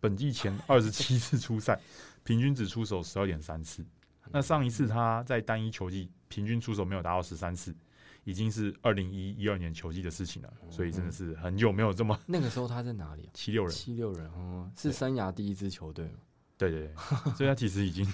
[0.00, 1.80] 本季前二十七次出赛，
[2.22, 3.84] 平均只出手十二点三次。
[4.30, 7.74] 那上一次他在单一球季平均出手没有达到十三次，
[8.22, 10.52] 已经是二零一一二年球季的事情了。
[10.70, 12.16] 所以真的是很久没有这么。
[12.26, 13.28] 那个时候他在哪里？
[13.34, 13.74] 七六人。
[13.74, 16.08] 七六人哦，是生涯第一支球队。
[16.56, 18.06] 对对对，所以他其实已经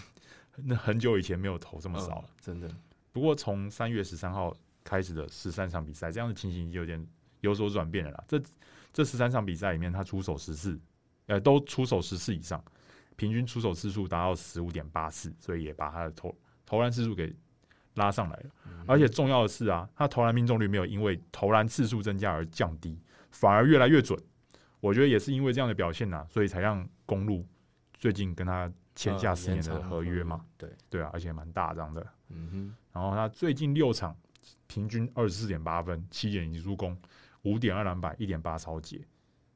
[0.57, 2.69] 那很久以前没有投这么少了，真的。
[3.13, 7.05] 不过从三月十三号开始的十三场比赛，这样的情形有点
[7.41, 8.25] 有所转变了啦。
[8.29, 8.41] 这
[8.93, 10.79] 这十三场比赛里面，他出手十次。
[11.27, 12.63] 呃，都出手十次以上，
[13.17, 16.37] 平均出手次数达到十五点八次，所以也把他的投
[16.67, 17.35] 投篮次数给
[17.95, 18.51] 拉上来了。
[18.87, 24.21] 而且重要的是啊，他投篮命中率没有因为投篮次数增加而降低，反而越来越准。
[24.81, 27.43] 我觉得也是因为这样的表现呐、啊，所以才让公路
[27.95, 30.45] 最近跟他签下十年的合约嘛。
[30.57, 32.07] 对对啊，而且蛮大张的。
[32.29, 32.77] 嗯哼。
[32.93, 34.17] 然后他最近六场
[34.67, 36.97] 平均二十四点八分，七点一助攻，
[37.43, 39.01] 五点二篮板，一点八超截。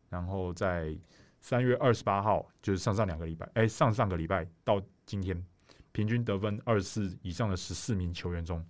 [0.08, 0.96] 然后在
[1.40, 5.40] 三月二十八号，就是上上两个礼拜，哎、欸，上上个礼拜到今天，
[5.92, 8.64] 平均得分二十四以上的十四名球员中，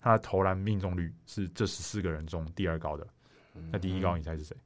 [0.00, 3.06] 他的投篮命中率是这十四个人中第二高的。
[3.70, 4.56] 那第一高，你猜是谁？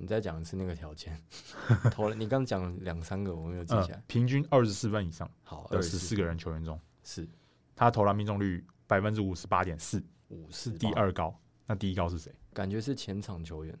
[0.00, 1.14] 你再讲一次那个条件。
[1.92, 3.98] 投了，你刚讲两三个，我没有记起来。
[3.98, 7.28] 呃、平均二十四分以上，好，二十四个人球员中，是
[7.76, 11.38] 他投篮命中率百分之五十八点四，五是第二高。
[11.66, 12.34] 那第一高是谁？
[12.54, 13.78] 感觉是前场球员。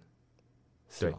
[0.98, 1.14] 对，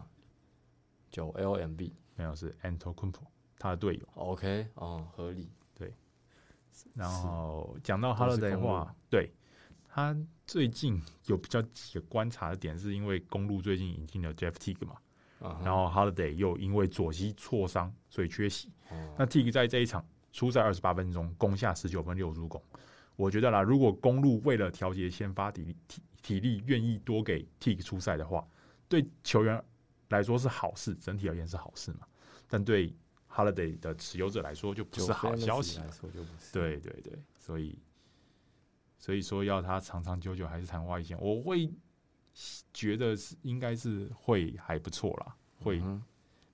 [1.10, 3.24] 九 LMB 没有是 Antetokounmpo，
[3.58, 4.08] 他的队友。
[4.14, 5.50] OK，哦，合理。
[5.74, 5.92] 对。
[6.94, 9.34] 然后讲到 Holiday 的话，对，
[9.94, 10.16] 他
[10.48, 14.96] 最近有比较几个观察的点，是因为公路最近引进了 Jeff Teague 嘛
[15.42, 15.66] ，uh -huh.
[15.66, 18.70] 然后 Holiday 又因为左膝挫伤，所以缺席。
[18.90, 19.16] Uh -huh.
[19.20, 22.64] 那 Teague 在这一场出赛二十八分钟，攻下十九分六助攻。
[23.18, 28.48] 我觉得啦，如果公路为了调节先发体力体体力，愿意多给 Teague 出赛的话，
[28.88, 29.62] 对球员
[30.08, 32.08] 来说是好事，整体而言是好事嘛。
[32.48, 32.96] 但对
[33.30, 35.82] Holiday 的持有者来说就不是好消息。
[36.54, 37.78] 对对对，所以
[39.02, 41.70] 所以说要他长长久久还是昙花一现，我会
[42.74, 45.82] 觉得是应该是会还不错啦，会。
[45.82, 46.02] 嗯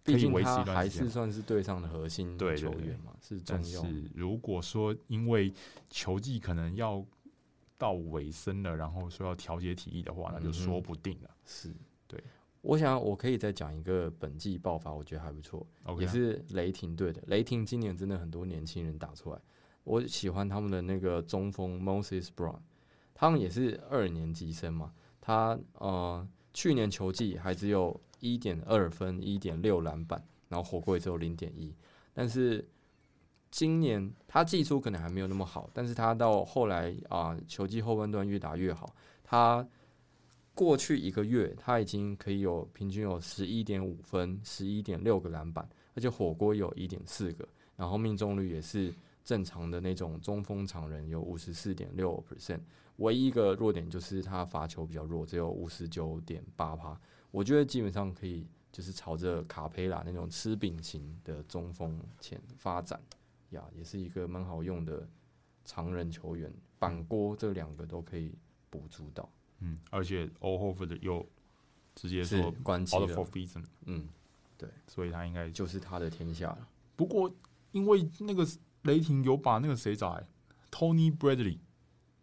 [0.08, 3.82] 毕竟他还是算是队上的核心球员嘛，是重要。
[3.82, 5.54] 但是如果说因为
[5.90, 7.06] 球技可能要
[7.78, 11.28] 到尾声了，然后说要调节体力的话，那就说不定了。
[11.28, 11.76] 嗯、是
[12.08, 12.24] 对，
[12.62, 16.00] 我想我可以再讲一个本季爆发，我觉得还不错，okay.
[16.00, 17.22] 也是雷霆队的。
[17.28, 19.42] 雷霆今年真的很多年轻人打出来，
[19.88, 22.60] 我喜欢他们的那个中锋 Moses Brown，
[23.16, 28.00] 他们也是二年级生嘛，他呃去年球季还只有。
[28.20, 30.20] 一点二分，一点六篮板，
[30.50, 31.72] 然后火锅也只有零点一。
[32.16, 32.68] 但是
[33.52, 38.96] 今年他技术可能还没有那么好，但是他到后来啊，球季后半段越打越好。
[39.24, 39.64] 他
[40.56, 48.92] 过去一个月他已经可以有平均有十一点五分，十一点六个篮板，而且火锅有一点四个，然后命中率也是
[49.28, 52.62] 正常的那种中锋常人，有五十四点六 percent。
[52.96, 56.98] 唯一一个弱点就是他罚球比较弱，只有五十九点八趴。
[57.30, 62.98] 我觉得基本上可以，就是朝着卡佩拉那种吃饼型的中锋前发展
[63.50, 65.06] 呀，也是一个蛮好用的
[65.66, 66.50] 常人球员。
[66.80, 68.34] 板锅这两个都可以
[68.70, 69.30] 补足到。
[69.60, 71.28] 嗯，而且 Al Horford 又
[71.96, 73.28] 直接说关机了。
[73.88, 74.08] 嗯，
[74.58, 76.66] 对，所以他应该就是他的天下了。
[76.96, 77.30] 不过
[77.74, 78.48] 因为那个
[78.88, 80.28] 雷霆有把那个谁找来
[80.72, 81.60] ，Tony Bradley，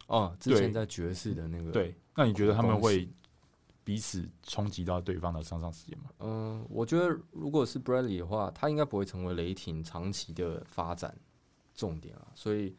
[0.08, 1.70] 哦，之前在爵士的那个。
[1.70, 3.08] 对，那你觉得他们会？
[3.86, 6.04] 彼此冲击到对方的上上时间吗？
[6.20, 11.14] 嗯，我觉得如果是 Bradley 的话，他应该不会成为雷霆长期的发展
[11.74, 12.26] 重点啊。
[12.34, 12.74] 所以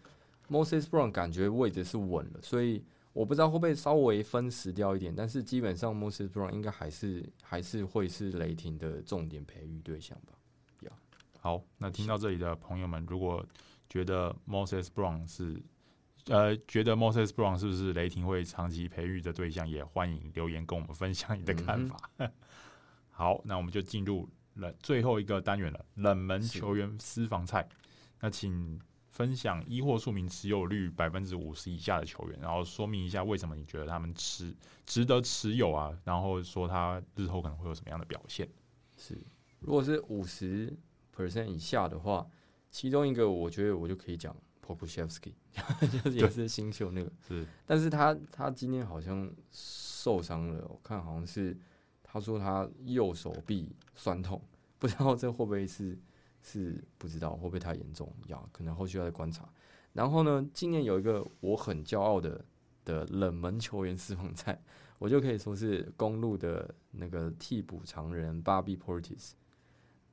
[0.50, 10.34] Moses Brown 感觉位置是稳了，所以我不知道会不会稍微分时掉一点，但是基本上 Moses Brown 应该还是还是会是雷霆的重点培育对象吧。
[10.80, 10.92] 呀，
[11.40, 13.46] 好，那听到这里的朋友们，如果
[13.90, 15.62] 觉得 Moses Brown 是
[16.28, 19.68] 呃，觉得 Moses Brown 是不是雷霆会长期培育的对象？
[19.70, 21.98] 也欢迎留言跟我们分享你的看法。
[22.18, 22.32] 嗯、
[23.12, 27.68] 好，那我们就进入了最后一个单元了——冷门球员私房菜。
[28.20, 34.52] 那请分享一或数名持有率百分之五十以下的球员，然后说明一下为什么你觉得他们持
[34.86, 35.96] 值得持有啊？
[36.04, 38.50] 然后说他日后可能会有什么样的表现？
[38.98, 39.16] 是，
[39.60, 40.76] 如果是五十
[41.16, 42.26] percent 以下的话，
[42.76, 44.36] 其中一个我觉得我就可以讲。
[44.68, 45.32] Pokushevsky，
[46.04, 51.56] 就是也是新秀那个，是，但是他他今天好像受伤了，我看好像是
[52.02, 54.42] 他说他右手臂酸痛，
[54.80, 55.96] 不知道这会不会是
[56.42, 58.50] 是不知道会不会太严重要？
[58.52, 59.48] 可能后续要再观察。
[59.94, 62.44] 然后呢，今年有一个我很骄傲的
[62.84, 64.60] 的冷门球员私房菜，
[64.98, 69.34] 我就可以说是公路的那个替补常人 Bobby Portis。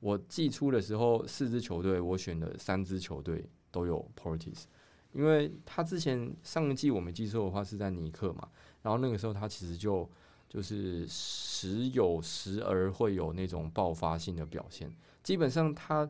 [0.03, 3.49] 我季初的时候，四支球队我选了三支球队。
[3.73, 4.65] 都有 Portis，
[5.13, 8.47] 因为他之前上一季我没记错的话是在尼克嘛，
[8.83, 10.07] 然后那个时候他其实就
[10.47, 16.07] 就是时有时而会有那种爆发性的表现，基本上他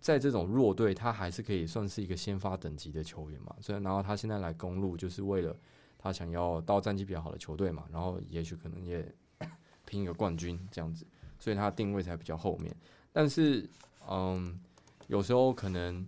[0.00, 5.56] 在这种弱队他还是可以算是一个先发等级的球员嘛，所以然后他现在来公路就是为了
[5.96, 9.10] 他想要到战绩比较好的球队嘛，然后也许可能也
[9.86, 11.06] 拼一个冠军这样子，
[11.38, 12.76] 所以他定位才比较后面，
[13.12, 13.68] 但是
[14.08, 14.58] 嗯，
[15.06, 16.06] 有时候可能。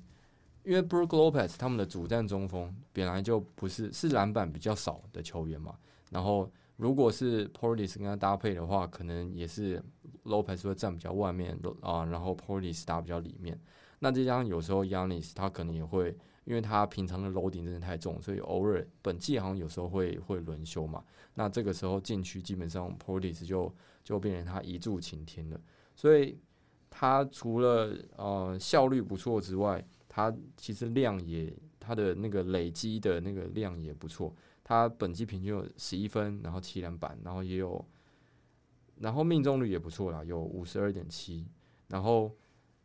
[0.67, 5.77] 因为 Brook Lopez 他们的主战中锋本来就不是是篮板比较少的球员嘛，
[6.11, 9.85] 然后如果是 Portis 跟他搭配的话，可能也是
[10.25, 13.61] Lopez 会站比较外面啊，然后 Portis 打比较里面。
[13.99, 21.05] 那这样有时候 Giannis 他可能也会，因为他平常的 loading 真的太重，所以偶尔本季好像有时候会会轮休嘛。
[21.35, 23.71] 那这个时候禁区基本上 Portis 就
[24.03, 25.61] 就变成他一柱擎天了。
[25.95, 26.39] 所以
[26.97, 34.33] 他除了呃效率不错之外，他其实量也，他的那个累积的那个量也不错。
[34.63, 37.85] 他本季平均有十一分，然后七篮板，然后也有，
[39.01, 41.45] 然后命中率也不错啦，有五十二点七。
[41.89, 42.31] 然后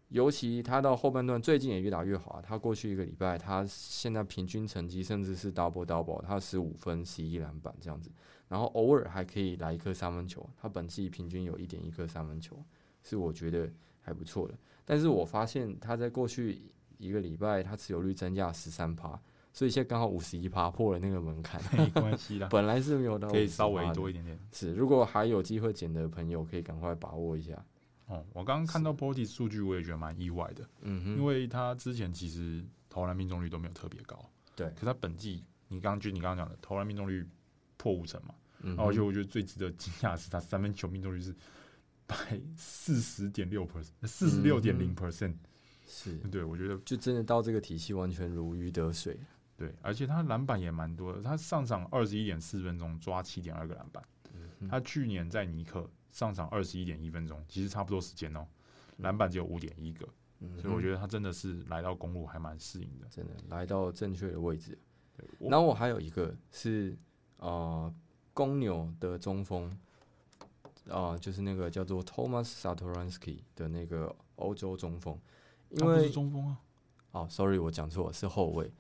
[0.08, 2.42] 尤其他到后半段最近也越打越好啊。
[2.42, 8.10] 他过去一个礼拜，他现在平均成绩甚至是 double double，他十五分十一篮板这样子。
[8.48, 10.50] 然后偶尔还可以来一颗三分球。
[10.58, 12.58] 他本季平均有一点一颗三分球，
[13.04, 13.72] 是我觉得。
[14.10, 14.58] 还不错的。
[14.84, 16.60] 但是我发现他在过去
[16.98, 19.10] 一个礼拜，他持有率增加十三趴，
[19.54, 24.38] 所以现在刚好五十一趴破了那个门槛，没关系啦， 本来是没有到，可以稍微多一点点。
[24.52, 27.64] 是，如果还有机会捡的朋友，可以赶快把握一下。
[28.08, 30.68] 哦，我刚刚看到 Portis 数据，我也觉得蛮意外的。
[30.82, 34.20] 嗯哼，因为他之前其实投篮命中率都没有特别高，
[34.56, 34.68] 对。
[34.70, 37.24] 可是他本季，你刚就你刚刚讲的投篮命中率
[37.78, 41.36] 破五成嘛，嗯，而且我觉得最值得惊讶的是他三分球命中率是
[42.10, 45.36] 百四十点六 percent，四十六点零 percent，
[45.88, 46.18] 是。
[46.30, 49.18] 对，我觉得就真的到这个体系完全如鱼得水。
[49.56, 54.04] 对，而且他篮板也蛮多的，他上场二十一点四分钟抓七点二个篮板，
[54.60, 55.90] 嗯，他去年在尼克。
[56.12, 58.48] 上场二十一点一分钟，其实差不多时间哦、喔，
[58.98, 60.10] 篮板只有五点一个，
[60.60, 64.76] 所以我觉得他真的是来到公路还蛮适应的，真的来到正确的位置。
[65.38, 66.98] 然后我还有一个是
[67.38, 67.94] 呃
[68.34, 69.72] 公牛的中锋，
[70.90, 75.18] 啊、呃，就是那个叫做 Thomas Satoransky 的那个欧洲中锋，
[75.70, 76.58] 因为是中锋啊，
[77.12, 78.72] 哦，sorry，我讲错了，是后卫。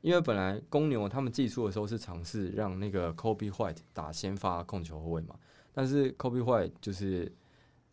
[0.00, 5.34] 因为本来公牛他们寄出的时候是尝试让那个 Kobe White 打先发控球后卫嘛。
[5.72, 7.32] 但是 Kobe White 就是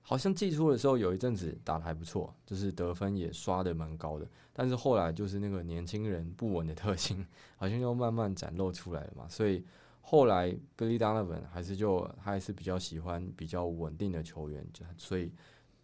[0.02, 4.28] 好像寄出的时候有一阵子打的还不错，就是得分也刷的蛮高的。
[4.52, 9.26] 但是后来就是那个年轻人不稳的特性， 好像又慢慢展露出来了嘛。
[9.30, 9.64] 所以
[10.02, 15.32] 后来 Billy Donovan 还是就他还是比较喜欢比较稳定的球员，就所以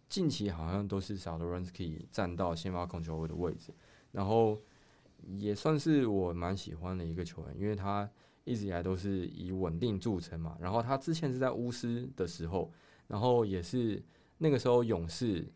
[0.08, 3.72] 近期好像都是 Sadoransky 站到先发控球后卫的位置，
[4.12, 4.60] 然后
[5.36, 8.08] 也算是我蛮喜欢的一个球员，因为他。
[8.44, 12.72] 一直以来都是以稳定著称嘛，然后他之前是在巫师的时候，
[13.06, 14.02] 然后也是
[14.38, 15.46] 那个时候勇士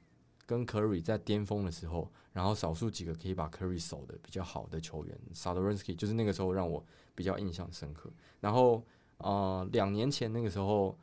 [0.47, 6.85] 跟 Curry 在巅峰的时候，然后少数几个可以把 Curry 守的比较好的球员，Sadoransky 就是那个时候让我
[7.15, 8.11] 比较印象深刻。
[8.41, 8.85] 然后
[9.19, 10.99] 呃，两年前那个时候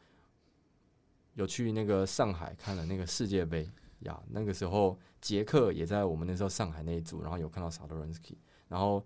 [1.34, 3.70] 有去那个上海看了那个世界杯
[4.00, 8.36] 呀，那个时候杰克也在我们那时候上海那一组，然后有看到 Sadoransky，
[8.68, 9.06] 然后。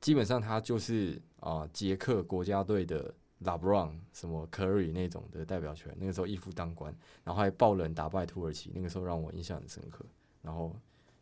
[0.00, 3.12] 基本上他就是啊，捷克国家队的
[3.44, 10.04] LeBron 什么 Curry 那种的代表权，那个时候一夫当关，然后还爆冷打败土耳其，那个时候让我印象很深刻。
[10.42, 10.74] 然后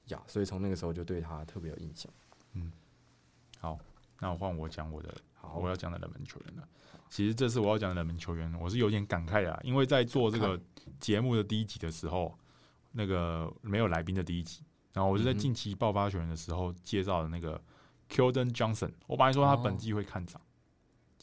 [0.06, 2.10] 呀，所以从那个时候就对他特别有印象。
[2.54, 2.72] 嗯，
[3.58, 3.78] 好，
[4.20, 6.66] 那我换我讲我的，好，我要讲的冷门球员了。
[7.10, 10.58] 其实这次我要讲的冷门球员，我是有点感慨啊，因为在做这个
[10.98, 12.34] 节目的第一集的时候，
[12.92, 14.62] 那个没有来宾的第一集，
[14.92, 17.60] 然后我就在近期爆发球员的时候介绍的那个。
[18.08, 20.40] Kildon Johnson，我本来说他本季会看涨，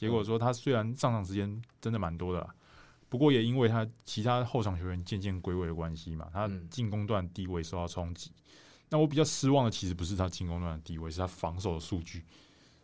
[0.03, 2.49] 结果说他虽然上场时间真的蛮多的，
[3.07, 8.31] 不过也因为他其他后场球员渐渐归位的关系嘛，他进攻段地位受到冲击。
[8.89, 12.25] 那我比较失望的其实不是他进攻段的地位，是他防守的数据，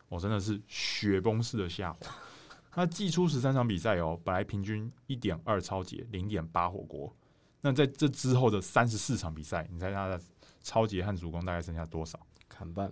[0.08, 2.00] 我真的是雪崩式的下滑。
[2.72, 7.14] 他季初十三场比赛哦，本来平均一点二超节，零点八火锅。
[7.62, 10.22] 那在这之后的三十四场比赛，你猜他的
[10.64, 12.18] 超节和主攻大概剩下多少？
[12.48, 12.90] 砍半。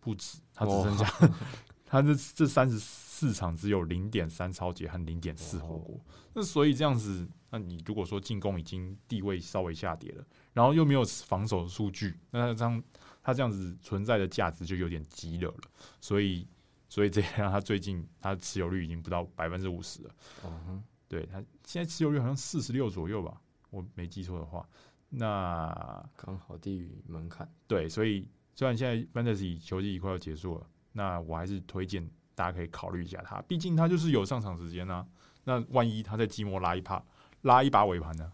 [0.00, 1.06] 不止，他只剩下
[1.92, 6.00] 他这这三十四场只有零点三抄截和零点四火锅，
[6.32, 10.24] 那所以这样子，那你如果说进攻已经地位稍微下跌了，
[10.54, 12.82] 然后又没有防守数据，那这样
[13.22, 15.60] 他这样子存在的价值就有点激了了。
[16.00, 16.48] 所以，
[16.88, 20.14] 所以这样他最近他持有率已经不到百分之五十了。
[20.46, 23.38] 嗯，对他现在持有率好像四十六左右吧，
[23.68, 24.66] 我没记错的话，
[25.10, 27.46] 那刚好低于门槛。
[27.66, 28.26] 对，所以。
[28.54, 35.06] 虽然现在 Fantasy 球季快要结束了，那我还是推荐大家可以考虑一下他，毕竟他就是有上场时间呢、啊。
[35.44, 37.02] 那万一他在寂寞拉一帕，
[37.42, 38.32] 拉一把尾盘呢？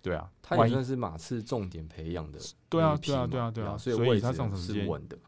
[0.00, 2.38] 对啊，他也算是马刺重点培养的。
[2.68, 5.18] 对啊，对啊，对啊，对啊，所以他上场时间稳的，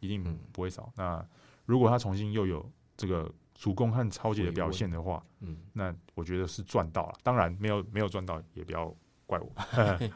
[0.00, 0.22] 一定
[0.52, 0.92] 不会少、嗯。
[0.98, 1.26] 那
[1.64, 7.14] 如果他重新又有这个主攻和超级的表现的话，嗯，那我觉得是赚到了。
[7.22, 8.94] 当然没有没有赚到，也不要
[9.26, 9.50] 怪我。
[9.80, 10.12] 哎、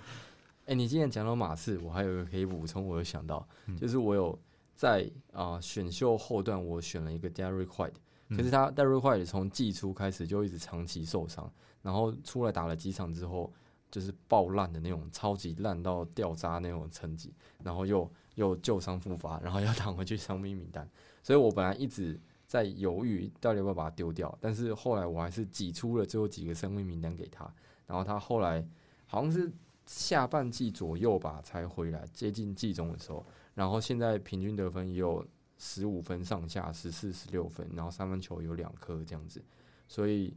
[0.67, 3.45] 欸，你今天讲到马刺，我还有一个可以补充，我有想到，
[3.77, 4.39] 就是我有
[4.75, 7.93] 在啊、呃、选秀后段，我选了一个 Derrick White，
[8.31, 11.53] 可是他 Derrick White 从季初开始就一直长期受伤，
[11.83, 13.53] 然后出来打了几场之后，
[13.91, 20.89] 就是爆烂的那种，超级烂到掉渣那种成绩，然后又又旧伤复发，然后要躺回去伤兵名单，
[21.23, 27.49] 所以我本来一直在犹豫到底要不要把它丢掉，但是后来我还是挤出了最后几个伤兵名单给他，
[27.87, 28.67] 然后他后来
[29.07, 29.53] 好像是。
[29.85, 35.27] 下半季左右吧才回来，接近季中的时候，然后现在平均得分也有
[35.59, 39.45] 十五分上下，十四、十六分，然后三分球有两颗这样子，
[39.87, 40.37] 所以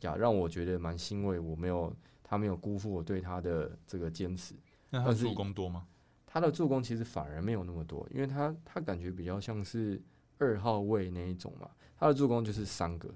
[0.00, 4.54] 呀，让我觉得蛮欣慰，我没有他没有辜负我对他的这个坚持。
[4.90, 5.86] 那他助攻多吗？
[6.26, 10.02] 他的助攻其实反而没有那么多，因为他他感觉比较像是
[10.38, 13.14] 二号位那一种嘛，他的助攻就是三个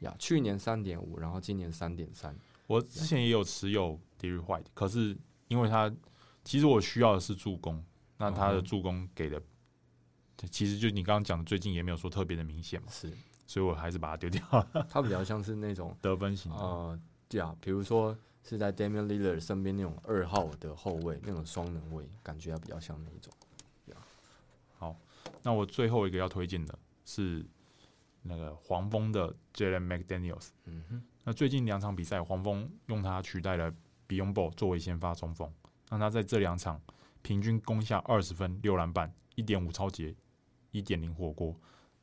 [0.00, 2.34] 呀，去年三点五，然后今年三点三。
[2.66, 5.16] 我之前也有持有 Derrick White，可是
[5.48, 5.94] 因为他
[6.44, 7.84] 其实我需要的是助攻，
[8.18, 13.12] 那他的助攻给的，嗯、其实就你刚刚讲的，最近也没有说特别的明显嘛，是，
[13.46, 14.86] 所以我还是把它丢掉了。
[14.90, 16.98] 他比较像是那种得分型呃，
[17.28, 23.32] 对啊，比如说是在 Damian Lillard 身边那种二号的后卫，那种双能卫，感觉还比较像那一种。
[24.78, 24.94] 好，
[25.42, 27.44] 那我最后一个要推荐的是
[28.22, 30.48] 那个黄蜂的 Jalen McDaniels。
[30.64, 33.72] 嗯哼，那最近两场比赛，黄蜂用他取代了
[34.06, 35.50] Biyombo 作为先发中锋。
[35.88, 36.80] 让他在这两场
[37.26, 40.14] 平均攻下二十分、六篮板、一点五超节、
[40.70, 41.52] 一点零火锅。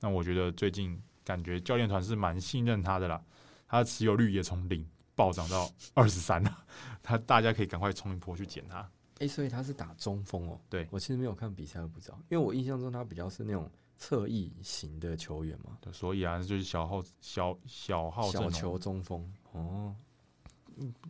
[0.01, 3.23] 那我觉得最近感觉教练团是蛮信任他的啦。
[3.65, 6.65] 他的持有率也从零暴涨到二十三了。
[7.01, 8.79] 他大家可以赶快冲一波去捡他。
[8.79, 10.59] 哎、欸，所以他是打中锋哦。
[10.69, 15.77] 对，我其实没有看比赛，我不知道，因为我印象中他比较是那种侧翼型的球员嘛。
[15.79, 19.95] 对，所以啊，就是小号小小号小球中锋哦。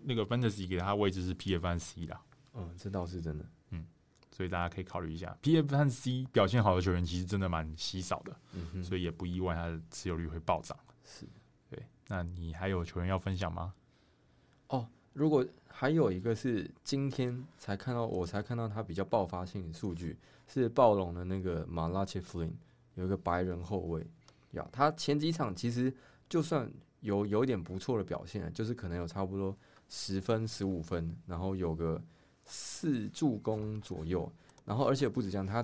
[0.04, 2.22] 那个 Fantasy 给他的位置是 P F C 啦。
[2.54, 3.44] 嗯，这倒是真的。
[4.34, 8.36] 嗯，所以大家可以考虑一下，P F 和 C 表现好的球员其实真的蛮稀少的。
[8.54, 10.78] 嗯哼，所以也不意外他的持有率会暴涨。
[11.06, 11.28] 是，
[11.70, 11.86] 对。
[12.08, 13.74] 那你还有球员要分享吗？
[14.70, 20.18] 哦，如果还有一个是今天才看到，我才看到他比较爆发性的数据，
[20.48, 22.54] 是暴龙的那个 Malachi Flynn，
[22.96, 24.06] 有一个白人后卫。
[24.52, 25.94] 呀，他前几场其实
[26.28, 26.72] 就算
[27.02, 29.56] 有有一点不错的表现，就是可能有差不多
[29.90, 32.02] 十分、十五分，然后有个。
[32.46, 34.32] 四助攻左右，
[34.66, 35.60] 然后而且不止这样，他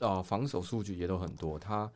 [0.00, 1.58] 啊、呃、防守数据也都很多。
[1.58, 1.90] 他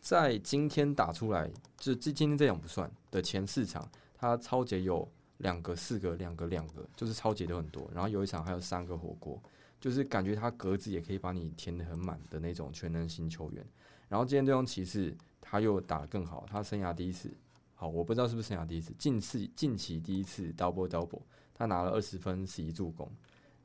[0.00, 5.08] 在今天打出来，就这今天这样不算的前四场，他超级有
[5.38, 7.88] 两个、四个、两个、两个，就是超级都很多。
[7.94, 9.40] 然后有一场还有三个火锅，
[9.80, 13.64] 就是感觉他格子也可以把你填得很满的那种全能型球员。
[14.08, 17.32] 然后今天这双骑士他又打得更好，他生涯第一次，
[17.74, 21.22] 好，我不知道是不是生涯第一次，近次近期第一次 double double，
[21.54, 23.10] 他拿了二十分十一助攻。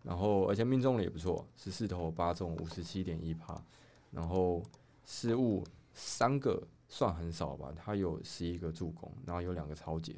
[0.08, 3.62] 然后，而且命中率也不错，十四投八中，五十七点一趴。
[4.10, 4.64] 然后
[5.03, 10.16] 失误三个算很少吧，他有十一个助攻，然后有两个超解，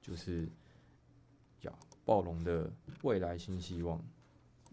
[0.00, 0.48] 就是
[1.62, 1.72] 呀，
[2.04, 2.70] 暴龙的
[3.02, 4.00] 未来新希望。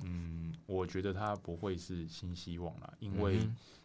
[0.04, 3.40] 嗯，我觉得他不会是新希望了，因为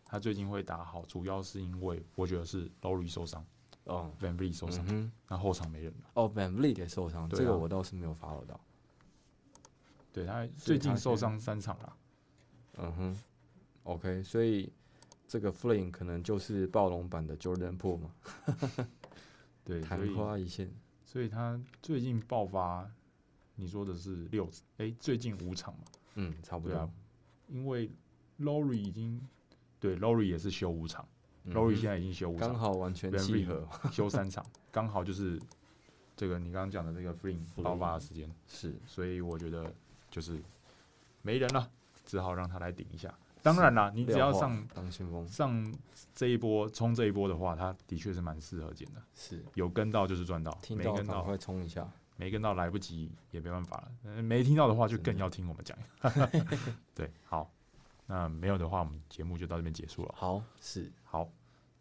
[0.04, 3.42] 他最近会打好，主要是因为我觉得是 Lowry 受伤，
[3.84, 4.84] 哦，VanVleet 受伤，
[5.26, 6.10] 那、嗯、后场没人了。
[6.12, 8.60] 哦，VanVleet 也受伤，啊、这个我倒是没有 follow 到。
[10.16, 11.96] 对他最近受伤三场了，
[12.78, 13.18] 嗯哼
[13.82, 14.72] ，OK，所以
[15.28, 18.10] 这个 Flynn 可能就是暴龙版的 Jordan Poole 嘛，
[19.62, 20.72] 对，昙花一现，
[21.04, 22.90] 所以他最近爆发，
[23.56, 24.48] 你说的是六，
[24.78, 26.90] 哎，最近五场嘛，嗯，差不多，啊、
[27.48, 27.90] 因为
[28.40, 29.20] Lowry 已经
[29.78, 31.06] 对 Lowry 也是休五场、
[31.44, 34.42] 嗯、，Lowry 现在已经休五场，刚好完全契合， 休三场，
[34.72, 35.38] 刚好就是
[36.16, 39.70] 这个你刚刚讲的这个 Flynn 爆发的时间是，所以我觉得。
[40.16, 40.42] 就是
[41.20, 41.70] 没人了，
[42.06, 43.12] 只好让他来顶一下。
[43.42, 45.74] 当然啦，你只要上当先锋上
[46.14, 49.02] 这一波冲这一波的话，他的确是蛮适合捡的。
[49.14, 51.86] 是有跟到就是赚到，没跟到会冲一下，
[52.16, 54.22] 没跟到来不及也没办法了。
[54.22, 55.76] 没听到的话就更要听我们讲。
[56.96, 57.52] 对，好，
[58.06, 60.14] 那没有的话，我们节目就到这边结束了。
[60.16, 61.28] 好，是好，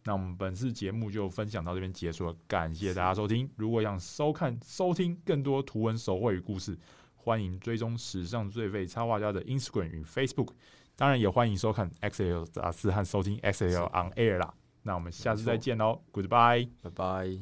[0.04, 3.50] 那我们本次节目就分享到这边结束了，感谢大家收听。
[3.56, 6.78] 如果想收看、收听更多图文手绘与故事。
[7.26, 10.50] 欢迎追踪史上最废插画家的 Instagram 与 Facebook，
[10.96, 14.54] 当然也欢迎收看 XL 杂志和收听 XL on Air 啦。
[14.84, 17.36] 那我们下次再见喽，Goodbye，拜拜。